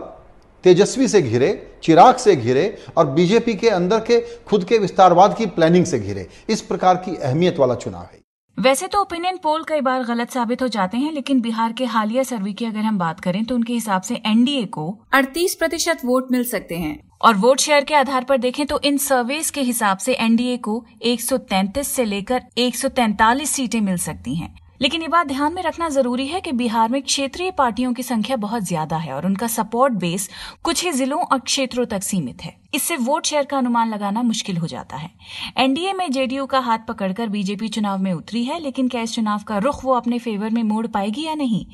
तेजस्वी 0.64 1.08
से 1.08 1.22
घिरे, 1.22 1.50
चिराग 1.82 2.16
से 2.16 2.36
घिरे 2.36 2.78
और 2.96 3.06
बीजेपी 3.06 3.54
के 3.54 3.68
अंदर 3.68 4.00
के 4.00 4.20
खुद 4.46 4.64
के 4.64 4.78
विस्तारवाद 4.78 5.36
की 5.36 5.46
प्लानिंग 5.46 5.84
से 5.84 5.98
घिरे। 5.98 6.26
इस 6.50 6.60
प्रकार 6.60 6.96
की 6.96 7.16
अहमियत 7.16 7.58
वाला 7.58 7.74
चुनाव 7.74 8.02
है। 8.02 8.20
वैसे 8.58 8.86
तो 8.86 9.00
ओपिनियन 9.00 9.36
पोल 9.36 9.64
कई 9.64 9.80
बार 9.80 10.02
गलत 10.04 10.30
साबित 10.30 10.62
हो 10.62 10.68
जाते 10.68 10.96
हैं, 10.96 11.12
लेकिन 11.12 11.40
बिहार 11.40 11.72
के 11.72 11.84
हालिया 11.84 12.22
सर्वे 12.22 12.52
की 12.52 12.64
अगर 12.64 12.80
हम 12.80 12.98
बात 12.98 13.20
करें 13.20 13.44
तो 13.44 13.54
उनके 13.54 13.72
हिसाब 13.72 14.02
से 14.02 14.20
एनडीए 14.26 14.64
को 14.64 15.02
38 15.14 15.54
प्रतिशत 15.54 15.98
वोट 16.04 16.32
मिल 16.32 16.44
सकते 16.44 16.74
हैं। 16.74 16.98
और 17.22 17.34
वोट 17.34 17.60
शेयर 17.60 17.84
के 17.84 17.94
आधार 17.94 18.24
पर 18.24 18.38
देखें 18.38 18.66
तो 18.66 18.80
इन 18.84 18.96
सर्वेस 18.98 19.50
के 19.50 19.60
हिसाब 19.60 19.98
से 19.98 20.14
एनडीए 20.14 20.56
को 20.56 20.84
133 21.02 21.88
से 21.88 22.04
लेकर 22.04 22.42
143 22.58 23.50
सीटें 23.50 23.80
मिल 23.80 23.96
सकती 23.96 24.34
हैं। 24.34 24.54
लेकिन 24.80 25.02
ये 25.02 25.08
बात 25.08 25.26
ध्यान 25.26 25.54
में 25.54 25.62
रखना 25.62 25.88
ज़रूरी 25.88 26.26
है 26.26 26.40
कि 26.40 26.52
बिहार 26.52 26.88
में 26.88 27.00
क्षेत्रीय 27.02 27.50
पार्टियों 27.50 27.92
की 27.92 28.02
संख्या 28.02 28.36
बहुत 28.36 28.62
ज़्यादा 28.62 28.96
है 28.96 29.12
और 29.12 29.26
उनका 29.26 29.46
सपोर्ट 29.46 29.94
बेस 29.94 30.28
कुछ 30.64 30.84
ही 30.84 30.92
जिलों 30.92 31.20
और 31.20 31.38
क्षेत्रों 31.40 31.86
तक 31.86 32.02
सीमित 32.02 32.42
है। 32.42 32.54
इससे 32.74 32.96
वोट 32.96 33.26
शेयर 33.26 33.44
का 33.44 33.58
अनुमान 33.58 33.88
लगाना 33.88 34.22
मुश्किल 34.22 34.56
हो 34.56 34.66
जाता 34.66 34.96
है। 34.96 35.10
एनडीए 35.58 35.92
में 35.92 36.10
जेडीयू 36.12 36.46
का 36.46 36.58
हाथ 36.60 36.78
पकड़कर 36.88 37.28
बीजेपी 37.28 37.68
चुनाव 37.68 37.98
में 37.98 38.12
उतरी 38.12 38.44
है, 38.44 38.58
लेकिन 38.60 38.88
क्या 38.88 39.02
इस 39.02 39.14
चुनाव 39.14 39.42
का 39.42 39.58
रुख 39.58 39.84
वो 39.84 39.94
अपने 39.94 40.18
फेवर 40.18 40.50
में 40.50 40.62
मोड़ 40.62 40.86
पाएगी 40.86 41.26
या 41.26 41.34
नहीं? 41.34 41.64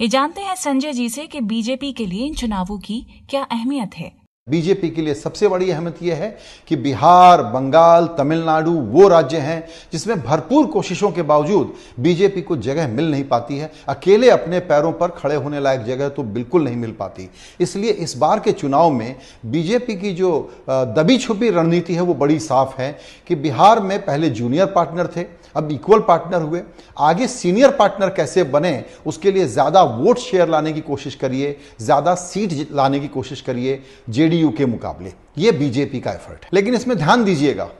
ये 0.00 0.08
जानते 0.08 0.40
हैं 0.40 0.54
संजय 0.56 0.92
जी 0.92 1.08
से 1.08 1.26
कि 1.26 1.40
बीजेपी 1.42 1.92
के 1.92 2.06
लिए 2.06 2.26
इन 2.26 2.34
चुनावों 2.34 2.78
की 2.78 3.06
क्या 3.30 3.42
अहमियत 3.42 3.96
है। 3.96 4.21
बीजेपी 4.48 4.88
के 4.90 5.02
लिए 5.02 5.14
सबसे 5.14 5.48
बड़ी 5.48 5.70
अहमियत 5.70 6.02
यह 6.02 6.16
है 6.16 6.28
कि 6.68 6.76
बिहार, 6.76 7.42
बंगाल, 7.42 8.06
तमिलनाडु 8.18 8.70
वो 8.70 9.06
राज्य 9.08 9.38
हैं 9.38 9.62
जिसमें 9.92 10.22
भरपूर 10.22 10.66
कोशिशों 10.66 11.10
के 11.10 11.22
बावजूद 11.22 11.72
बीजेपी 12.00 12.42
को 12.42 12.56
जगह 12.58 12.88
मिल 12.88 13.10
नहीं 13.10 13.24
पाती 13.24 13.58
है। 13.58 13.70
अकेले 13.88 14.30
अपने 14.30 14.60
पैरों 14.62 14.92
पर 14.92 15.10
खड़े 15.12 15.34
होने 15.34 15.60
लायक 15.60 15.82
जगह 15.82 16.08
तो 16.08 16.22
बिल्कुल 16.24 16.64
नहीं 16.64 16.76
मिल 16.76 16.92
पाती। 16.92 17.28
इसलिए 17.60 17.90
इस 17.92 18.16
बार 18.16 18.40
के 18.40 18.52
चुनाव 18.52 18.90
में 18.90 19.14
बीजेपी 19.46 19.96
की 19.96 20.12
जो 20.12 20.32
दबी 20.68 21.18
छुपी 21.18 21.50
रणनीति 21.50 21.94
है 21.94 22.00
वो 22.00 22.14
बड़ी 22.14 22.38
साफ़ 22.40 22.80
है 22.80 22.90
कि 23.28 23.34
बिहार 23.36 23.80
में 23.80 23.98
पहले 24.04 24.30
जूनियर 24.30 24.66
पार्टनर 24.66 25.12
थे 25.16 25.26
अब 25.54 25.70
इक्वल 25.72 26.00
पार्टनर 26.00 26.42
हुए। 26.42 26.62
आगे 27.00 27.26
सीनियर 27.28 27.70
पार्टनर 27.70 28.10
कैसे 28.10 28.42
बने, 28.44 28.84
उसके 29.06 29.32
लिए 29.32 29.46
ज़्यादा 29.46 29.82
वोट 29.82 30.18
शेयर 30.18 30.48
लाने 30.48 30.72
की 30.72 30.80
कोशिश 30.80 31.14
करिए, 31.14 31.56
ज़्यादा 31.80 32.14
सीट 32.14 32.68
लाने 32.72 33.00
की 33.00 33.08
कोशिश 33.08 33.40
करिए, 33.40 33.82
जेडीयू 34.08 34.50
के 34.50 34.66
मुकाबले। 34.66 35.12
ये 35.38 35.52
बीजेपी 35.52 36.00
का 36.00 36.10
एफर्ट 36.10 36.44
है। 36.44 36.50
लेकिन 36.54 36.74
इसमें 36.74 36.96
ध्यान 36.96 37.24
दीजिएगा 37.24 37.70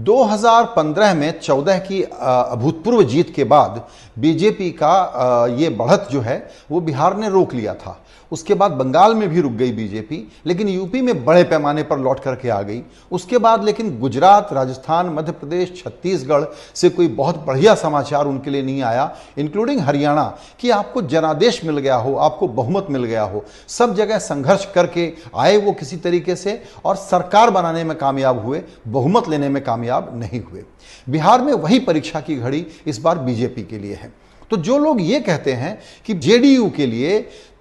2015 0.00 1.14
में 1.14 1.40
14 1.40 1.78
की 1.78 2.02
अभूतपूर्व 2.02 3.02
जीत 3.02 3.32
के 3.36 3.44
बाद 3.44 3.84
बीजेपी 4.18 4.70
का 4.72 5.46
ये 5.58 5.68
बढ़त 5.70 6.08
जो 6.10 6.20
है, 6.20 6.50
वो 6.70 6.80
बिहार 6.80 7.16
ने 7.16 7.28
रोक 7.28 7.54
लिया 7.54 7.74
था। 7.74 7.98
उसके 8.32 8.54
बाद 8.54 8.70
बंगाल 8.70 9.14
में 9.14 9.28
भी 9.28 9.40
रुक 9.40 9.52
गई 9.52 9.70
बीजेपी, 9.72 10.16
लेकिन 10.46 10.68
यूपी 10.68 11.00
में 11.00 11.24
बड़े 11.24 11.42
पैमाने 11.44 11.82
पर 11.82 11.98
लौट 11.98 12.20
करके 12.20 12.48
आ 12.48 12.60
गई। 12.62 12.82
उसके 13.12 13.38
बाद 13.38 13.64
लेकिन 13.64 13.98
गुजरात, 14.00 14.52
राजस्थान, 14.52 15.06
मध्य 15.06 15.32
प्रदेश, 15.32 15.72
छत्तीसगढ़ 15.76 16.44
से 16.74 16.88
कोई 16.88 17.08
बहुत 17.08 17.44
बढ़िया 17.46 17.74
समाचार 17.74 18.26
उनके 18.26 18.50
लिए 18.50 18.62
नहीं 18.62 18.82
आया 18.82 19.10
इंक्लूडिंग 19.38 19.80
हरियाणा, 19.80 20.24
कि 20.60 20.70
आपको 20.70 21.02
जनादेश 21.02 21.64
मिल 21.64 21.78
गया 21.78 21.96
हो, 21.96 22.14
आपको 22.14 22.48
बहुमत 22.48 22.86
मिल 22.90 23.04
गया 23.04 23.22
हो। 23.22 23.44
सब 23.68 23.94
जगह 23.94 24.18
संघर्ष 24.18 24.66
करके 24.74 25.12
आए 25.36 25.56
वो 25.56 25.72
किसी 25.72 25.96
तरीके 25.96 26.36
से, 26.36 26.62
और 26.84 26.96
सरकार 26.96 27.50
बनाने 27.50 27.84
में 27.84 27.96
कामयाब 27.98 28.44
हुए, 28.44 28.62
बहुमत 28.88 29.28
लेने 29.28 29.48
में 29.48 29.62
कामयाब 29.64 29.88
नहीं 29.92 30.40
हुए। 30.42 30.64
बिहार 31.08 31.42
में 31.42 31.52
वही 31.52 31.78
परीक्षा 31.80 32.20
की 32.20 32.36
घड़ी 32.36 32.66
इस 32.86 32.98
बार 32.98 33.18
बीजेपी 33.18 33.62
के 33.62 33.78
लिए 33.78 33.94
है। 33.94 34.12
तो 34.50 34.56
जो 34.58 34.78
लोग 34.78 35.00
ये 35.00 35.20
कहते 35.20 35.52
हैं 35.52 35.78
कि 36.06 36.14
जेडीयू 36.14 36.68
के 36.70 36.86
लिए 36.86 37.20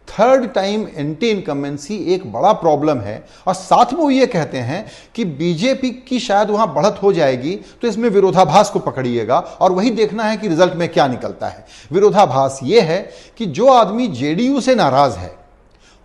थर्ड 0.10 0.48
टाइम 0.54 0.86
एंटी 0.96 1.30
इनकमेंसी 1.30 1.96
एक 2.14 2.26
बड़ा 2.34 2.52
प्रॉब्लम 2.54 3.00
है, 3.00 3.24
और 3.48 3.54
साथ 3.54 3.94
में 3.94 4.00
वो 4.00 4.10
ये 4.10 4.26
कहते 4.28 4.58
हैं 4.58 4.86
कि 5.16 5.26
बीजेपी 5.26 5.90
की 6.08 6.20
शायद 6.20 6.50
वहाँ 6.50 6.74
बढ़त 6.74 7.00
हो 7.04 7.12
जाएगी 7.14 7.56
तो 7.82 7.88
इसमें 7.88 8.10
विरोधाभास 8.10 8.70
को 8.70 8.80
पकड़िएगा, 8.80 9.40
और 9.40 9.72
वही 9.72 9.92
देखना 9.92 10.24
है 10.24 10.38
कि 10.38 10.48
रिज़ल्ट 10.48 10.74
में 10.74 10.88
क्या 10.90 11.08
निकलता 11.08 11.48
है। 11.48 11.66
विरोधाभास 11.92 12.60
ये 12.64 12.82
है 12.82 13.02
कि 13.38 13.46
जो 13.46 13.68
आदमी 13.68 14.08
जेडीयू 14.10 14.62
से 14.62 14.76
नाराज़ 14.76 15.18
है 15.18 15.38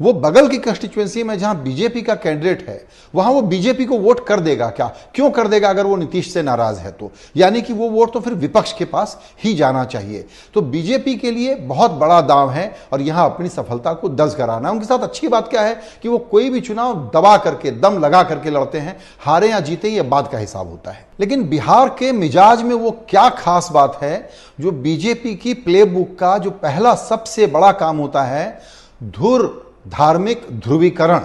वो 0.00 0.12
बगल 0.12 0.48
की 0.48 0.58
कंस्टिट्यूएंसी 0.58 1.22
में 1.22 1.38
जहाँ 1.38 1.62
बीजेपी 1.62 2.02
का 2.02 2.14
कैंडिडेट 2.14 2.68
है, 2.68 2.86
वहाँ 3.14 3.32
वो 3.32 3.42
बीजेपी 3.42 3.84
को 3.84 3.98
वोट 3.98 4.26
कर 4.26 4.40
देगा 4.40 4.68
क्या? 4.68 4.86
क्यों 5.14 5.30
कर 5.30 5.48
देगा 5.48 5.68
अगर 5.68 5.86
वो 5.86 5.96
नीतीश 5.96 6.32
से 6.32 6.42
नाराज़ 6.42 6.78
है 6.78 6.90
तो? 6.90 7.10
यानी 7.36 7.62
कि 7.62 7.72
वो 7.72 7.88
वोट 7.90 8.12
तो 8.12 8.20
फिर 8.20 8.34
विपक्ष 8.34 8.72
के 8.72 8.84
पास 8.84 9.18
ही 9.44 9.54
जाना 9.54 9.84
चाहिए। 9.84 10.24
तो 10.54 10.62
बीजेपी 10.62 11.14
के 11.16 11.30
लिए 11.30 11.54
बहुत 11.54 11.90
बड़ा 11.90 12.20
दाव 12.20 12.50
है 12.50 12.74
और 12.92 13.00
यहाँ 13.00 13.24
अपनी 13.24 13.48
सफलता 13.48 13.92
को 13.92 14.08
दर्ज 14.08 14.34
कराना। 14.34 14.70
उनके 14.70 14.84
साथ 14.84 14.98
अच्छी 14.98 15.28
बात 15.28 15.48
क्या 15.48 15.62
है 15.62 15.80
कि 16.02 16.08
वो 16.08 16.18
कोई 16.20 16.50
भी 16.50 16.60
चुनाव 16.60 16.94
दबा 17.14 17.36
करके, 17.36 17.70
दम 17.70 17.98
लगा 17.98 18.22
करके 18.22 18.50
लड़ते 18.50 18.78
हैं, 18.78 18.96
हारे 19.20 19.50
या 19.50 19.60
जीते, 19.60 19.88
ये 19.88 20.02
बात 20.02 20.30
का 20.32 20.38
हिसाब 20.38 20.70
होता 20.70 20.90
है। 20.90 21.06
लेकिन 21.20 21.48
बिहार 21.48 21.88
के 21.88 22.12
मिजाज 22.12 22.62
में 22.62 22.74
वो 22.74 22.90
क्या 23.08 23.28
खास 23.28 23.68
बात 23.72 23.98
है, 24.02 24.28
जो 24.60 24.70
बीजेपी 24.70 25.34
की 25.34 25.54
प्लेबुक 25.54 26.18
का 26.18 26.38
जो 26.38 26.50
पहला 26.52 26.94
सबसे 26.94 27.46
बड़ा 27.46 27.72
काम 27.72 27.98
होता 27.98 28.22
है, 28.22 28.58
धुर 29.02 29.63
धार्मिक 29.84 30.46
ध्रुवीकरण, 30.54 31.20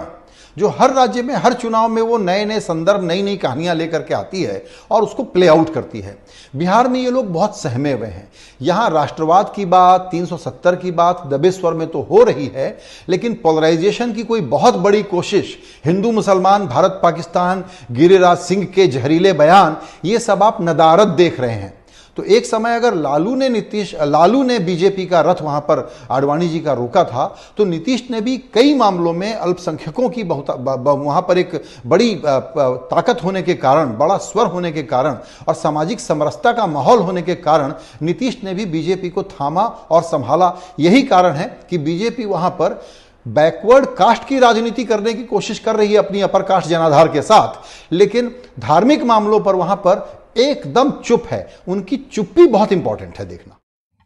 जो 0.56 0.68
हर 0.68 0.92
राज्य 0.94 1.22
में, 1.22 1.34
हर 1.34 1.52
चुनाव 1.52 1.88
में 1.88 2.00
वो 2.02 2.16
नए 2.18 2.44
नए 2.44 2.60
संदर्भ 2.60 3.02
नई 3.02 3.22
नई 3.22 3.36
कहानियाँ 3.36 3.74
लेकर 3.74 4.02
के 4.02 4.14
आती 4.14 4.42
है 4.42 4.62
और 4.90 5.02
उसको 5.02 5.22
प्ले 5.24 5.46
आउट 5.46 5.72
करती 5.74 6.00
है। 6.00 6.16
बिहार 6.56 6.88
में 6.88 6.98
ये 7.00 7.10
लोग 7.10 7.32
बहुत 7.32 7.56
सहमे 7.58 7.92
हुए 7.92 8.06
हैं। 8.06 8.28
यहाँ 8.62 8.88
राष्ट्रवाद 8.90 9.52
की 9.56 9.64
बात 9.64 10.08
370 10.12 10.76
की 10.76 10.90
बात 10.90 11.22
दबे 11.26 11.50
स्वर 11.50 11.74
में 11.74 11.86
तो 11.88 12.02
हो 12.02 12.22
रही 12.22 12.46
है, 12.46 12.78
लेकिन 13.08 13.34
पोलराइजेशन 13.34 14.12
की 14.12 14.22
कोई 14.22 14.40
बहुत 14.40 14.76
बड़ी 14.76 15.02
कोशिश, 15.02 15.56
हिंदू, 15.84 16.12
मुसलमान, 16.12 16.66
भारत, 16.66 17.00
पाकिस्तान, 17.02 17.64
गिरिराज 17.92 18.38
सिंह 18.38 18.64
के 18.64 18.86
जहरीले 18.86 19.32
बयान, 19.32 19.76
ये 20.04 20.18
सब 20.18 20.42
आप 20.42 20.58
नदारत 20.60 21.08
देख 21.08 21.40
रहे 21.40 21.54
हैं। 21.54 21.79
तो 22.16 22.22
एक 22.24 22.46
समय 22.46 22.76
अगर 22.76 22.94
लालू 22.96 23.34
ने 23.34 23.48
नीतीश, 23.48 23.94
लालू 23.96 24.42
ने 24.42 24.58
बीजेपी 24.60 25.06
का 25.06 25.20
रथ 25.20 25.42
वहाँ 25.42 25.60
पर 25.60 25.90
आडवाणी 26.10 26.48
जी 26.48 26.60
का 26.60 26.72
रोका 26.72 27.04
था 27.04 27.26
तो 27.56 27.64
नीतीश 27.64 28.06
ने 28.10 28.20
भी 28.20 28.36
कई 28.54 28.74
मामलों 28.74 29.12
में 29.12 29.32
अल्पसंख्यकों 29.34 30.08
की 30.08 30.24
बहुत 30.24 30.50
वहाँ 30.50 31.22
पर 31.22 31.38
एक 31.38 31.60
बड़ी 31.86 32.14
ताकत 32.24 33.24
होने 33.24 33.42
के 33.42 33.54
कारण, 33.56 33.96
बड़ा 33.96 34.16
स्वर 34.18 34.46
होने 34.46 34.72
के 34.72 34.82
कारण 34.84 35.16
और 35.48 35.54
सामाजिक 35.54 36.00
समरसता 36.00 36.52
का 36.52 36.66
माहौल 36.68 36.98
होने 37.00 37.22
के 37.22 37.34
कारण 37.36 37.74
नीतीश 38.02 38.38
ने 38.44 38.54
भी 38.54 38.66
बीजेपी 38.66 39.10
को 39.10 39.22
थामा 39.24 39.64
और 39.90 40.02
संभाला। 40.02 40.56
यही 40.80 41.02
कारण 41.04 41.32
है 41.32 41.46
कि 41.70 41.78
बीजेपी 41.78 42.24
वहाँ 42.24 42.50
पर 42.52 42.80
बैकवर्ड 43.26 43.86
कास्ट 43.96 44.24
की 44.24 44.38
राजनीति 44.38 44.84
करने 44.84 45.12
की 45.14 45.24
कोशिश 45.24 45.58
कर 45.58 45.76
रही 45.76 45.92
है 45.92 45.98
अपनी 45.98 46.20
अपर 46.20 46.42
कास्ट 46.42 46.68
जनाधार 46.68 47.08
के 47.08 47.22
साथ, 47.22 47.54
लेकिन 47.92 48.34
धार्मिक 48.60 49.02
मामलों 49.04 49.40
पर 49.40 49.54
वहाँ 49.54 49.76
पर 49.76 50.08
एकदम 50.36 50.90
चुप 50.90 51.24
है। 51.26 51.56
उनकी 51.68 51.96
चुप्पी 51.96 52.46
बहुत 52.46 52.72
इंपॉर्टेंट 52.72 53.18
है 53.18 53.28
देखना। 53.28 53.56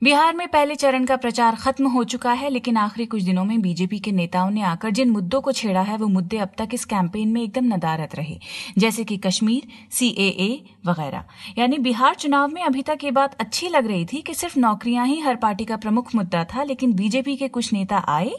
बिहार 0.03 0.35
में 0.35 0.49
पहले 0.49 0.75
चरण 0.75 1.05
का 1.05 1.17
प्रचार 1.17 1.55
खत्म 1.55 1.87
हो 1.87 2.05
चुका 2.05 2.33
है, 2.33 2.51
लेकिन 2.51 2.77
आखिरी 2.77 3.07
कुछ 3.07 3.23
दिनों 3.23 3.45
में 3.45 3.63
बीजेपी 3.63 3.99
के 3.99 4.13
नेताओं 4.13 4.51
ने 4.51 4.63
आकर 4.63 4.91
जिन 4.91 5.11
मुद्दों 5.11 5.41
को 5.41 5.53
छेड़ा 5.53 5.81
है, 5.81 5.97
वो 5.97 6.07
मुद्दे 6.07 6.39
अब 6.39 6.51
तक 6.59 6.69
इस 6.75 6.85
कैंपेन 6.85 7.29
में 7.29 7.43
एकदम 7.43 7.65
नदारत 7.65 8.15
रहे। 8.15 8.39
जैसे 8.79 9.05
कि 9.05 9.17
कश्मीर 9.17 9.63
सीएए 9.93 10.65
वगैरह। 10.87 11.25
यानी 11.59 11.79
बिहार 11.79 12.15
चुनाव 12.15 12.49
में 12.49 12.63
अभी 12.63 12.83
तक 12.83 12.99
ये 13.05 13.11
बात 13.11 13.37
अच्छी 13.41 13.69
लग 13.69 13.87
रही 13.87 14.05
थी 14.05 14.23
कि 14.23 14.35
सिर्फ़ 14.35 14.59
नौकरियाँ 14.59 15.07
ही 15.07 15.21
हर 15.21 15.37
पार्टी 15.37 15.65
का 15.65 15.77
प्रमुख 15.77 16.15
मुद्दा 16.15 16.45
था, 16.45 16.63
लेकिन 16.63 16.93
बीजेपी 16.93 17.37
के 17.37 17.49
कुछ 17.49 17.73
नेता 17.73 18.05
आए 18.09 18.33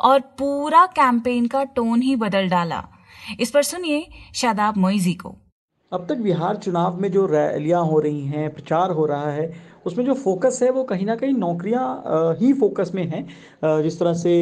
और 0.00 0.20
पूरा 0.20 0.86
कैंपेन 0.86 1.46
का 1.46 1.64
टोन 1.64 2.02
ही 2.02 2.16
बदल 2.16 2.48
डाला। 2.48 2.88
इस 3.40 3.50
पर 3.50 3.62
सुनिए 3.62 4.08
शादाब 4.34 4.76
मोइजी 4.76 5.14
को। 5.14 5.36
अब 5.92 6.04
तक 6.08 6.16
बिहार 6.16 6.56
चुनाव 6.56 7.00
में 7.00 7.10
जो 7.12 7.24
रैलियाँ 7.26 7.82
हो 7.84 7.98
रही 8.00 8.26
हैं, 8.26 8.48
प्रचार 8.54 8.90
हो 8.90 9.06
रहा 9.06 9.30
है, 9.30 9.52
उसमें 9.86 10.04
जो 10.04 10.14
फोकस 10.14 10.58
है 10.62 10.70
वो 10.70 10.82
कहीं 10.84 11.06
ना 11.06 11.14
कहीं 11.16 11.32
नौकरियाँ 11.34 12.36
ही 12.40 12.52
फोकस 12.52 12.90
में 12.94 13.02
हैं। 13.04 13.82
जिस 13.82 13.98
तरह 14.00 14.14
से 14.14 14.34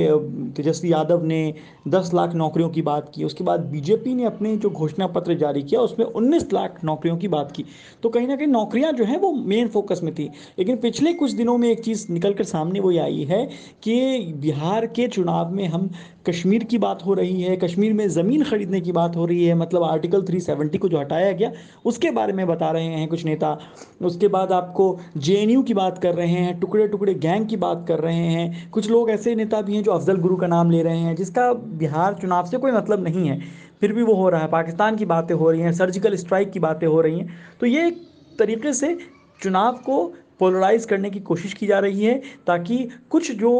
तेजस्वी 0.56 0.92
यादव 0.92 1.22
ने 1.24 1.54
10 1.88 2.10
लाख 2.14 2.34
नौकरियों 2.34 2.68
की 2.70 2.82
बात 2.82 3.10
की, 3.14 3.24
उसके 3.24 3.44
बाद 3.44 3.60
बीजेपी 3.66 4.14
ने 4.14 4.24
अपने 4.24 4.56
जो 4.56 4.70
घोषणा 4.70 5.06
पत्र 5.06 5.34
जारी 5.34 5.62
किया, 5.62 5.80
उसमें 5.80 6.04
19 6.06 6.52
लाख 6.52 6.78
नौकरियों 6.84 7.16
की 7.16 7.28
बात 7.28 7.52
की। 7.52 7.64
तो 8.02 8.08
कहीं 8.08 8.28
ना 8.28 8.36
कहीं 8.36 8.48
नौकरियाँ 8.48 8.92
जो 8.92 9.04
हैं 9.04 9.18
वो 9.18 9.32
मेन 9.32 9.68
फोकस 9.68 10.00
में 10.02 10.14
थी। 10.14 10.30
लेकिन 10.58 10.76
पिछले 10.76 11.12
कुछ 11.14 11.32
दिनों 11.32 11.56
में 11.58 11.68
एक 11.70 11.84
चीज़ 11.84 12.06
निकल 12.12 12.34
कर 12.34 12.44
सामने 12.44 12.80
वो 12.80 12.90
आई 12.98 13.24
है 13.30 13.44
कि 13.82 14.32
बिहार 14.36 14.86
के 14.88 15.08
चुनाव 15.08 15.54
में 15.54 15.66
हम 15.68 15.90
कश्मीर 16.28 16.64
की 16.64 16.78
बात 16.78 17.04
हो 17.06 17.14
रही 17.14 17.42
है, 17.42 17.56
कश्मीर 17.56 17.92
में 17.92 18.08
ज़मीन 18.08 18.44
खरीदने 18.44 18.80
की 18.80 18.92
बात 18.92 19.16
हो 19.16 19.26
रही 19.26 19.44
है 19.44 19.54
मतलब 19.54 19.82
आर्टिकल 19.82 20.22
370 20.22 20.78
को 20.78 20.88
जो 20.88 20.98
हटाया 20.98 21.32
गया, 21.32 21.52
उसके 21.84 22.10
बारे 22.10 22.32
में 22.32 22.46
बता 22.46 22.70
रहे 22.70 22.84
हैं 22.84 23.08
कुछ 23.08 23.24
नेता। 23.24 23.58
उसके 24.02 24.28
बाद 24.28 24.52
आपको 24.52 24.98
जेएनयू 25.16 25.62
की 25.62 25.74
बात 25.74 25.98
कर 25.98 26.14
रहे 26.14 26.28
हैं 26.28 26.60
टुकड़े 26.60 26.88
टुकड़े 26.88 27.14
गैंग 27.14 27.46
की 27.46 27.56
बात 27.56 27.84
कर 27.88 27.98
रहे 27.98 28.26
हैं। 28.26 28.70
कुछ 28.70 28.90
लोग 28.90 29.10
ऐसे 29.10 29.34
नेता 29.34 29.62
भी 29.62 29.74
हैं 29.74 29.82
जो 29.82 29.92
अफजल 29.92 30.16
गुरु 30.16 30.36
का 30.36 30.46
नाम 30.46 30.70
ले 30.70 30.82
रहे 30.82 30.98
हैं, 30.98 31.16
जिसका 31.16 31.52
बिहार 31.52 32.14
चुनाव 32.14 32.46
से 32.46 32.58
कोई 32.58 32.72
मतलब 32.72 33.04
नहीं 33.04 33.28
है। 33.28 33.40
फिर 33.80 33.92
भी 33.92 34.02
वो 34.02 34.14
हो 34.14 34.28
रहा 34.28 34.40
है, 34.40 34.48
पाकिस्तान 34.48 34.96
की 34.96 35.04
बातें 35.04 35.34
हो 35.34 35.50
रही 35.50 35.60
हैं 35.60 35.72
सर्जिकल 35.72 36.16
स्ट्राइक 36.16 36.50
की 36.50 36.60
बातें 36.60 36.86
हो 36.86 37.00
रही 37.00 37.18
हैं। 37.18 37.28
तो 37.60 37.66
ये 37.66 37.86
एक 37.86 38.02
तरीके 38.38 38.72
से 38.72 38.98
चुनाव 39.42 39.72
को 39.72 40.14
पोलराइज 40.40 40.84
करने 40.84 41.10
की 41.10 41.20
कोशिश 41.20 41.52
की 41.52 41.66
जा 41.66 41.78
रही 41.78 42.04
है 42.04 42.20
ताकि 42.46 42.76
कुछ 43.10 43.30
जो 43.32 43.50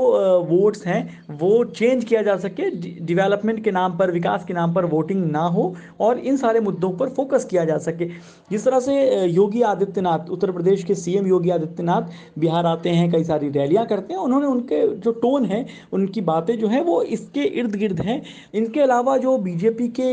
वोट्स 0.49 0.87
हैं, 0.87 1.23
वो 1.31 1.65
चेंज 1.67 2.05
किया 2.05 2.23
जा 2.23 2.37
सके 2.37 2.71
डेवलपमेंट 2.71 3.63
के 3.65 3.71
नाम 3.71 3.97
पर, 3.99 4.11
विकास 4.11 4.45
के 4.45 4.55
नाम 4.55 4.75
पर 4.75 4.85
वोटिंग 4.87 5.25
ना 5.31 5.41
हो 5.41 5.75
और 6.01 6.19
इन 6.19 6.37
सारे 6.37 6.61
मुद्दों 6.61 6.91
पर 6.93 7.09
फोकस 7.11 7.45
किया 7.45 7.65
जा 7.65 7.79
सके। 7.79 8.07
जिस 8.51 8.65
तरह 8.65 8.81
से 8.81 9.25
योगी 9.27 9.63
आदित्यनाथ, 9.63 10.31
उत्तर 10.31 10.53
प्रदेश 10.53 10.85
के 10.85 10.95
सीएम 10.95 11.27
योगी 11.27 11.51
आदित्यनाथ 11.51 12.39
बिहार 12.39 12.67
आते 12.67 12.91
हैं, 12.91 13.11
कई 13.13 13.25
सारी 13.25 13.49
रैलियाँ 13.51 13.87
करते 13.87 14.15
हैं, 14.15 14.21
उन्होंने 14.21 14.47
उनके 14.47 14.87
जो 14.97 15.13
टोन 15.13 15.45
है, 15.45 15.65
उनकी 15.93 16.21
बातें 16.23 16.59
जो 16.59 16.69
है, 16.69 16.83
वो 16.83 17.03
इसके 17.03 17.41
इर्द 17.41 17.75
गिर्द 17.77 18.01
हैं। 18.01 18.23
इनके 18.55 18.81
अलावा 18.81 19.17
जो 19.17 19.37
बीजेपी 19.39 19.89
के 19.91 20.09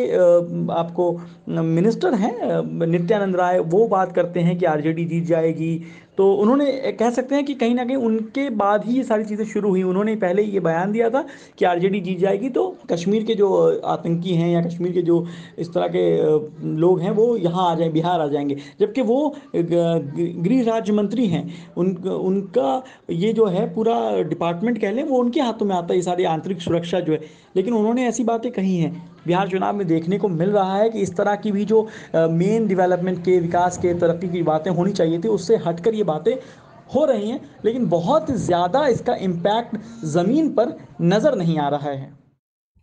आपको 0.73 1.11
मिनिस्टर 1.49 2.13
हैं 2.13 2.87
नित्यानंद 2.87 3.35
राय, 3.35 3.59
वो 3.59 3.87
बात 3.87 4.15
करते 4.15 4.39
हैं 4.39 4.57
कि 4.57 4.65
आरजेडी 4.65 5.05
जीत 5.05 5.25
जाएगी 5.25 5.83
तो 6.17 6.31
उन्होंने 6.33 6.65
कह 6.99 7.09
सकते 7.09 7.35
हैं 7.35 7.43
कि 7.45 7.53
कहीं 7.53 7.73
ना 7.75 7.83
कहीं 7.85 7.95
उनके 7.97 8.49
बाद 8.55 8.85
ही 8.85 8.95
ये 8.97 9.03
सारी 9.03 9.23
चीज़ें 9.23 9.45
शुरू 9.45 9.69
हुई। 9.69 9.81
उन्होंने 9.83 10.15
पहले 10.15 10.43
ये 10.43 10.59
बयान 10.59 10.91
दिया 10.91 11.09
था 11.09 11.25
कि 11.57 11.65
आरजेडी 11.65 11.99
जीत 12.01 12.19
जाएगी 12.19 12.49
तो 12.49 12.67
कश्मीर 12.91 13.23
के 13.23 13.35
जो 13.35 13.81
आतंकी 13.85 14.33
हैं 14.33 14.49
या 14.49 14.61
कश्मीर 14.61 14.91
के 14.91 15.01
जो 15.01 15.25
इस 15.59 15.73
तरह 15.73 15.87
के 15.87 16.05
लोग 16.75 16.99
हैं, 17.01 17.11
वो 17.11 17.35
यहाँ 17.37 17.71
आ 17.71 17.75
जाए, 17.75 17.89
बिहार 17.89 18.21
आ 18.21 18.27
जाएँगे। 18.27 18.57
जबकि 18.79 19.01
वो 19.01 19.35
गृह 19.55 20.63
राज्य 20.63 20.93
मंत्री 20.93 21.25
हैं। 21.27 21.73
उन, 21.77 21.95
उनका 21.97 22.83
ये 23.09 23.33
जो 23.33 23.45
है 23.45 23.73
पूरा 23.73 24.21
डिपार्टमेंट 24.23 24.79
कह 24.81 24.91
लें, 24.91 25.03
वो 25.03 25.17
उनके 25.17 25.41
हाथों 25.41 25.65
में 25.65 25.75
आता 25.75 25.93
है, 25.93 25.95
ये 25.95 26.03
सारी 26.03 26.23
आंतरिक 26.25 26.61
सुरक्षा 26.61 26.99
जो 26.99 27.13
है। 27.13 27.19
लेकिन 27.55 27.73
उन्होंने 27.73 28.07
ऐसी 28.07 28.23
बातें 28.23 28.51
कही 28.51 28.77
हैं 28.77 29.14
बिहार 29.27 29.49
चुनाव 29.49 29.75
में 29.75 29.85
देखने 29.87 30.17
को 30.17 30.27
मिल 30.27 30.49
रहा 30.49 30.75
है 30.77 30.89
कि 30.89 31.01
इस 31.01 31.15
तरह 31.17 31.35
की 31.35 31.51
भी 31.51 31.65
जो 31.65 31.81
मेन 32.15 32.67
डेवलपमेंट 32.67 33.23
के 33.25 33.39
विकास 33.39 33.77
के 33.77 33.93
तरक्की 33.93 34.29
की 34.29 34.43
बातें 34.43 34.71
होनी 34.71 34.91
चाहिए 34.91 35.19
थी, 35.19 35.27
उससे 35.27 35.55
हटकर 35.57 35.93
ये 35.93 36.03
बातें 36.03 36.33
हो 36.95 37.05
रही 37.05 37.29
हैं, 37.29 37.39
लेकिन 37.65 37.87
बहुत 37.89 38.31
ज़्यादा 38.31 38.85
इसका 38.87 39.15
इम्पैक्ट 39.21 39.77
ज़मीन 40.07 40.49
पर 40.49 40.77
नज़र 41.01 41.35
नहीं 41.35 41.57
आ 41.59 41.67
रहा 41.69 41.89
है। 41.89 42.24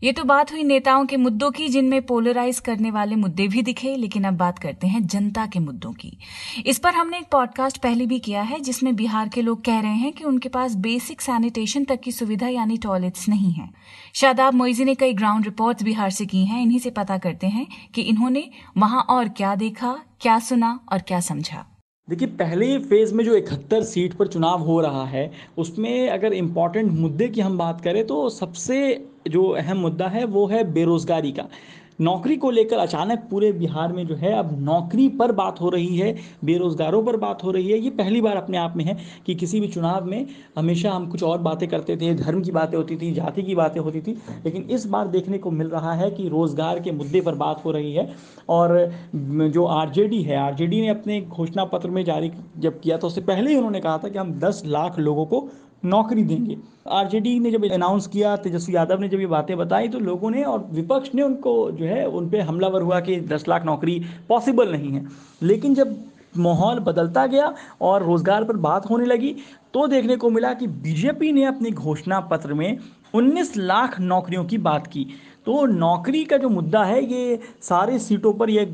ये 0.02 0.12
तो 0.12 0.24
बात 0.24 0.52
हुई 0.52 0.62
नेताओं 0.62 1.06
के 1.06 1.16
मुद्दों 1.16 1.50
की, 1.50 1.68
जिनमें 1.68 2.02
पोलराइज 2.02 2.58
करने 2.60 2.90
वाले 2.90 3.16
मुद्दे 3.16 3.48
भी 3.48 3.62
दिखे, 3.62 3.96
लेकिन 3.96 4.24
अब 4.24 4.34
बात 4.34 4.58
करते 4.58 4.86
हैं 4.86 5.06
जनता 5.06 5.46
के 5.46 5.58
मुद्दों 5.58 5.92
की। 5.92 6.18
इस 6.66 6.78
पर 6.78 6.94
हमने 6.94 7.18
एक 7.18 7.26
पॉडकास्ट 7.32 7.78
पहले 7.78 8.06
भी 8.06 8.18
किया 8.18 8.42
है, 8.42 8.60
जिसमें 8.60 8.96
बिहार 8.96 9.28
के 9.28 9.42
लोग 9.42 9.64
कह 9.64 9.80
रहे 9.80 9.94
हैं 9.94 10.12
कि 10.12 10.24
उनके 10.24 10.48
पास 10.48 10.74
बेसिक 10.74 11.20
सैनिटेशन 11.20 11.84
तक 11.84 12.00
की 12.00 12.12
सुविधा 12.12 12.48
यानी 12.48 12.76
टॉयलेट्स 12.76 13.28
नहीं 13.28 13.52
है। 13.52 13.70
शादाब 14.14 14.54
मोइजी 14.54 14.84
ने 14.84 14.94
कई 14.94 15.12
ग्राउंड 15.12 15.44
रिपोर्ट्स 15.44 15.82
बिहार 15.82 16.10
से 16.10 16.26
की 16.26 16.44
हैं, 16.44 16.62
इन्हीं 16.62 16.78
से 16.78 16.90
पता 16.90 17.18
करते 17.18 17.46
हैं 17.46 17.66
कि 17.94 18.02
इन्होंने 18.02 18.50
वहाँ 18.78 19.02
और 19.02 19.28
क्या 19.28 19.54
देखा, 19.54 19.98
क्या 20.20 20.38
सुना 20.38 20.80
और 20.92 20.98
क्या 20.98 21.20
समझा। 21.20 21.66
देखिए, 22.08 22.28
पहले 22.28 22.78
फ़ेज़ 22.78 23.14
में 23.14 23.24
जो 23.24 23.34
इकहत्तर 23.36 23.82
सीट 23.82 24.14
पर 24.14 24.26
चुनाव 24.26 24.62
हो 24.62 24.80
रहा 24.80 25.04
है, 25.06 25.30
उसमें 25.58 26.08
अगर 26.10 26.32
इंपॉर्टेंट 26.32 26.90
मुद्दे 26.92 27.28
की 27.28 27.40
हम 27.40 27.58
बात 27.58 27.80
करें 27.80 28.06
तो 28.06 28.28
सबसे 28.30 28.78
जो 29.28 29.44
अहम 29.50 29.76
मुद्दा 29.76 30.08
है, 30.08 30.24
वो 30.24 30.46
है 30.46 30.62
बेरोज़गारी 30.72 31.32
का। 31.32 31.48
नौकरी 32.02 32.36
को 32.36 32.50
लेकर 32.50 32.78
अचानक 32.78 33.26
पूरे 33.30 33.50
बिहार 33.52 33.92
में 33.92 34.06
जो 34.06 34.14
है 34.16 34.32
अब 34.34 34.50
नौकरी 34.60 35.08
पर 35.10 35.32
बात 35.32 35.60
हो 35.60 35.68
रही 35.70 35.96
है, 35.96 36.14
बेरोजगारों 36.44 37.02
पर 37.04 37.16
बात 37.16 37.44
हो 37.44 37.50
रही 37.50 37.70
है। 37.70 37.78
ये 37.78 37.90
पहली 37.92 38.20
बार 38.20 38.36
अपने 38.36 38.58
आप 38.58 38.76
में 38.76 38.84
है 38.84 38.96
कि 39.26 39.34
किसी 39.34 39.60
भी 39.60 39.68
चुनाव 39.68 40.06
में 40.06 40.26
हमेशा 40.56 40.92
हम 40.92 41.06
कुछ 41.10 41.22
और 41.22 41.38
बातें 41.40 41.68
करते 41.68 41.96
थे, 41.96 42.14
धर्म 42.14 42.42
की 42.42 42.50
बातें 42.52 42.76
होती 42.76 42.96
थी, 42.96 43.12
जाति 43.14 43.42
की 43.42 43.54
बातें 43.54 43.80
होती 43.80 44.00
थी, 44.00 44.16
लेकिन 44.44 44.62
इस 44.70 44.86
बार 44.86 45.08
देखने 45.08 45.38
को 45.38 45.50
मिल 45.52 45.68
रहा 45.68 45.92
है 45.94 46.10
कि 46.10 46.28
रोज़गार 46.28 46.80
के 46.80 46.92
मुद्दे 46.92 47.20
पर 47.20 47.34
बात 47.36 47.64
हो 47.64 47.70
रही 47.70 47.92
है 47.94 48.08
और 48.50 48.78
जो 49.14 49.64
आरजेडी 49.72 50.22
है, 50.22 50.36
आरजेडी 50.38 50.80
ने 50.80 50.88
अपने 50.90 51.20
घोषणा 51.22 51.64
पत्र 51.66 51.90
में 51.90 52.04
जारी 52.04 52.30
जब 52.58 52.80
किया 52.80 52.96
तो 52.96 53.06
उससे 53.06 53.20
पहले 53.22 53.50
ही 53.50 53.56
उन्होंने 53.56 53.80
कहा 53.80 53.98
था 53.98 54.08
कि 54.08 54.18
हम 54.18 54.32
दस 54.40 54.62
लाख 54.66 54.98
लोगों 55.00 55.26
को 55.26 55.48
नौकरी 55.84 56.22
देंगे। 56.24 56.56
आरजेडी 56.90 57.38
ने 57.40 57.50
जब 57.50 57.64
अनाउंस 57.64 58.06
किया, 58.06 58.36
तेजस्वी 58.38 58.74
यादव 58.76 59.00
ने 59.00 59.08
जब 59.08 59.20
ये 59.20 59.26
बातें 59.28 59.56
बताई 59.58 59.88
तो 59.88 59.98
लोगों 60.00 60.30
ने 60.30 60.42
और 60.44 60.68
विपक्ष 60.72 61.14
ने 61.14 61.22
उनको 61.22 61.70
जो 61.72 61.84
है, 61.84 62.06
उन 62.06 62.28
पर 62.30 62.40
हमलावर 62.42 62.82
हुआ 62.82 63.00
कि 63.00 63.20
दस 63.22 63.48
लाख 63.48 63.64
नौकरी 63.64 64.00
पॉसिबल 64.28 64.72
नहीं 64.72 64.92
है। 64.92 65.06
लेकिन 65.42 65.74
जब 65.74 65.96
माहौल 66.36 66.78
बदलता 66.80 67.26
गया 67.26 67.52
और 67.82 68.02
रोज़गार 68.02 68.44
पर 68.44 68.56
बात 68.58 68.88
होने 68.90 69.06
लगी 69.06 69.34
तो 69.74 69.86
देखने 69.88 70.16
को 70.16 70.30
मिला 70.30 70.52
कि 70.54 70.66
बीजेपी 70.66 71.32
ने 71.32 71.44
अपने 71.44 71.70
घोषणा 71.70 72.20
पत्र 72.22 72.54
में 72.54 72.78
19 73.14 73.56
लाख 73.56 73.98
नौकरियों 74.00 74.44
की 74.44 74.58
बात 74.60 74.86
की। 74.86 75.06
तो 75.46 75.64
नौकरी 75.66 76.24
का 76.24 76.36
जो 76.36 76.48
मुद्दा 76.48 76.82
है, 76.84 77.04
ये 77.04 77.38
सारे 77.62 77.98
सीटों 77.98 78.32
पर 78.32 78.50
ये 78.50 78.64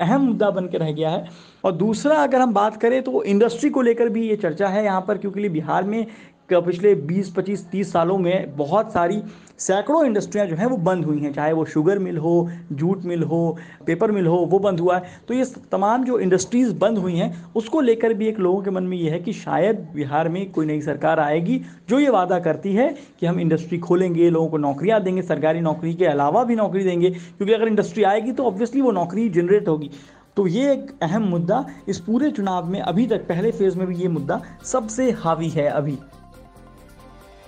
अहम 0.00 0.20
मुद्दा 0.20 0.50
बन 0.50 0.66
के 0.66 0.78
रह 0.78 0.92
गया 0.92 1.10
है। 1.10 1.28
और 1.64 1.72
दूसरा, 1.74 2.16
अगर 2.16 2.40
हम 2.40 2.52
बात 2.54 2.76
करें 2.76 3.02
तो 3.02 3.22
इंडस्ट्री 3.24 3.70
को 3.70 3.82
लेकर 3.82 4.08
भी 4.08 4.28
ये 4.28 4.36
चर्चा 4.36 4.68
है 4.68 4.84
यहाँ 4.84 5.04
पर, 5.08 5.18
क्योंकि 5.18 5.48
बिहार 5.48 5.84
में 5.84 6.06
पिछले 6.50 6.94
20, 6.96 7.28
25, 7.30 7.64
30 7.70 7.92
सालों 7.92 8.16
में 8.18 8.56
बहुत 8.56 8.92
सारी 8.92 9.22
सैकड़ों 9.58 10.04
इंडस्ट्रियाँ 10.06 10.46
जो 10.46 10.56
हैं 10.56 10.66
वो 10.66 10.76
बंद 10.76 11.04
हुई 11.04 11.18
हैं 11.18 11.32
चाहे 11.32 11.52
वो 11.52 11.64
शुगर 11.64 11.98
मिल 11.98 12.16
हो 12.16 12.50
जूट 12.72 13.04
मिल 13.04 13.22
हो 13.22 13.56
पेपर 13.86 14.10
मिल 14.12 14.26
हो 14.26 14.36
वो 14.36 14.58
बंद 14.58 14.80
हुआ 14.80 14.96
है। 14.96 15.20
तो 15.28 15.34
ये 15.34 15.44
तमाम 15.72 16.04
जो 16.04 16.18
इंडस्ट्रीज़ 16.18 16.74
बंद 16.74 16.98
हुई 16.98 17.16
हैं 17.16 17.44
उसको 17.54 17.80
लेकर 17.80 18.14
भी 18.14 18.26
एक 18.26 18.38
लोगों 18.38 18.62
के 18.62 18.70
मन 18.70 18.82
में 18.82 18.96
ये 18.96 19.10
है 19.10 19.18
कि 19.18 19.32
शायद 19.32 19.86
बिहार 19.94 20.28
में 20.28 20.50
कोई 20.52 20.66
नई 20.66 20.80
सरकार 20.80 21.20
आएगी 21.20 21.60
जो 21.88 21.98
ये 21.98 22.08
वादा 22.08 22.38
करती 22.38 22.72
है 22.72 22.94
कि 23.20 23.26
हम 23.26 23.40
इंडस्ट्री 23.40 23.78
खोलेंगे 23.78 24.30
लोगों 24.30 24.48
को 24.48 24.58
नौकरियाँ 24.58 25.02
देंगे 25.02 25.22
सरकारी 25.22 25.60
नौकरी 25.60 25.94
के 25.94 26.04
अलावा 26.04 26.44
भी 26.44 26.56
नौकरी 26.56 26.84
देंगे 26.84 27.10
क्योंकि 27.10 27.52
अगर 27.52 27.68
इंडस्ट्री 27.68 28.02
आएगी 28.02 28.32
तो 28.32 28.44
ऑब्वियसली 28.44 28.80
वो 28.80 28.90
नौकरी 28.92 29.28
जनरेट 29.28 29.68
होगी। 29.68 29.90
तो 30.36 30.46
ये 30.46 30.72
एक 30.72 30.90
अहम 31.02 31.22
मुद्दा 31.22 31.64
इस 31.88 32.00
पूरे 32.00 32.30
चुनाव 32.30 32.68
में 32.68 32.80
अभी 32.80 33.06
तक 33.06 33.26
पहले 33.28 33.50
फ़ेज़ 33.52 33.78
में 33.78 33.86
भी 33.86 33.96
ये 33.96 34.08
मुद्दा 34.08 34.40
सबसे 34.64 35.10
हावी 35.10 35.48
है 35.48 35.68
अभी। 35.68 35.98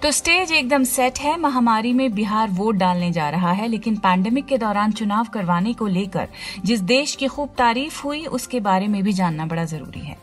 तो 0.03 0.11
स्टेज 0.11 0.51
एकदम 0.53 0.83
सेट 0.85 1.19
है, 1.19 1.37
महामारी 1.41 1.93
में 1.93 2.15
बिहार 2.15 2.51
वोट 2.51 2.75
डालने 2.75 3.11
जा 3.13 3.29
रहा 3.31 3.53
है, 3.53 3.69
लेकिन 3.69 3.97
पैंडेमिक 3.97 4.47
के 4.47 4.59
दौरान 4.59 4.93
चुनाव 4.93 5.27
करवाने 5.35 5.73
को 5.73 5.87
लेकर 5.87 6.29
जिस 6.65 6.81
देश 6.81 7.15
की 7.15 7.27
खूब 7.27 7.55
तारीफ़ 7.59 8.03
हुई, 8.03 8.25
उसके 8.27 8.61
बारे 8.61 8.89
में 8.89 9.03
भी 9.03 9.13
जानना 9.13 9.47
बड़ा 9.47 9.65
ज़रूरी 9.65 10.01
है। 10.01 10.17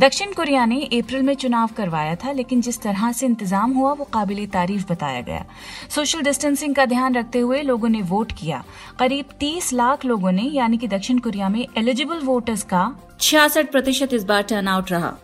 दक्षिण 0.00 0.32
कोरिया 0.32 0.64
ने 0.64 0.82
अप्रैल 0.82 1.22
में 1.22 1.34
चुनाव 1.34 1.68
करवाया 1.76 2.14
था, 2.14 2.32
लेकिन 2.32 2.60
जिस 2.60 2.80
तरह 2.82 3.12
से 3.12 3.26
इंतज़ाम 3.26 3.72
हुआ, 3.72 3.92
वो 3.92 4.04
काबिल 4.04 4.46
तारीफ़ 4.46 4.86
बताया 4.92 5.20
गया। 5.20 5.44
सोशल 5.90 6.22
डिस्टेंसिंग 6.22 6.74
का 6.74 6.86
ध्यान 6.86 7.14
रखते 7.14 7.38
हुए 7.38 7.62
लोगों 7.62 7.88
ने 7.88 8.02
वोट 8.02 8.32
किया। 8.32 8.62
करीब 8.98 9.24
तीस 9.40 9.72
लाख 9.72 10.04
लोगों 10.04 10.32
ने, 10.32 10.42
यानी 10.42 10.78
कि 10.78 10.88
दक्षिण 10.88 11.18
कोरिया 11.18 11.48
में 11.48 11.66
एलिजिबल 11.78 12.20
वोटर्स 12.20 12.62
का 12.62 12.92
छियासठ 13.20 13.70
प्रतिशत 13.70 14.12
इस 14.12 14.24
बार 14.24 14.42
टर्नआउट 14.42 14.92
रहा। 14.92 15.16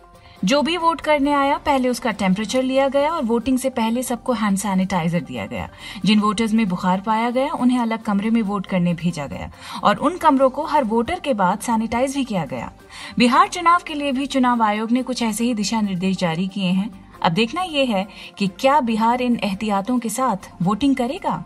जो 0.45 0.61
भी 0.61 0.77
वोट 0.77 1.01
करने 1.01 1.33
आया, 1.33 1.57
पहले 1.57 1.89
उसका 1.89 2.11
टेम्परेचर 2.11 2.63
लिया 2.63 2.87
गया 2.87 3.11
और 3.11 3.23
वोटिंग 3.23 3.57
से 3.59 3.69
पहले 3.69 4.03
सबको 4.03 4.33
हैंड 4.33 4.57
सैनिटाइजर 4.57 5.21
दिया 5.21 5.45
गया। 5.45 5.69
जिन 6.05 6.19
वोटर्स 6.19 6.53
में 6.53 6.69
बुखार 6.69 7.01
पाया 7.01 7.29
गया, 7.29 7.53
उन्हें 7.53 7.79
अलग 7.79 8.01
कमरे 8.01 8.29
में 8.29 8.41
वोट 8.41 8.65
करने 8.65 8.93
भेजा 8.93 9.27
गया 9.27 9.51
और 9.83 9.95
उन 9.95 10.17
कमरों 10.17 10.49
को 10.49 10.63
हर 10.63 10.83
वोटर 10.83 11.19
के 11.19 11.33
बाद 11.33 11.59
सैनिटाइज 11.59 12.15
भी 12.15 12.23
किया 12.23 12.45
गया। 12.45 12.71
बिहार 13.17 13.47
चुनाव 13.47 13.79
के 13.87 13.93
लिए 13.93 14.11
भी 14.11 14.25
चुनाव 14.25 14.63
आयोग 14.63 14.91
ने 14.91 15.03
कुछ 15.03 15.23
ऐसे 15.23 15.43
ही 15.43 15.53
दिशा 15.53 15.81
निर्देश 15.81 16.17
जारी 16.17 16.47
किए 16.47 16.71
हैं। 16.71 17.07
अब 17.23 17.31
देखना 17.31 17.61
यह 17.61 17.95
है 17.95 18.07
कि 18.37 18.47
क्या 18.47 18.79
बिहार 18.79 19.21
इन 19.21 19.39
एहतियातों 19.43 19.99
के 19.99 20.09
साथ 20.09 20.51
वोटिंग 20.61 20.95
करेगा? 20.95 21.45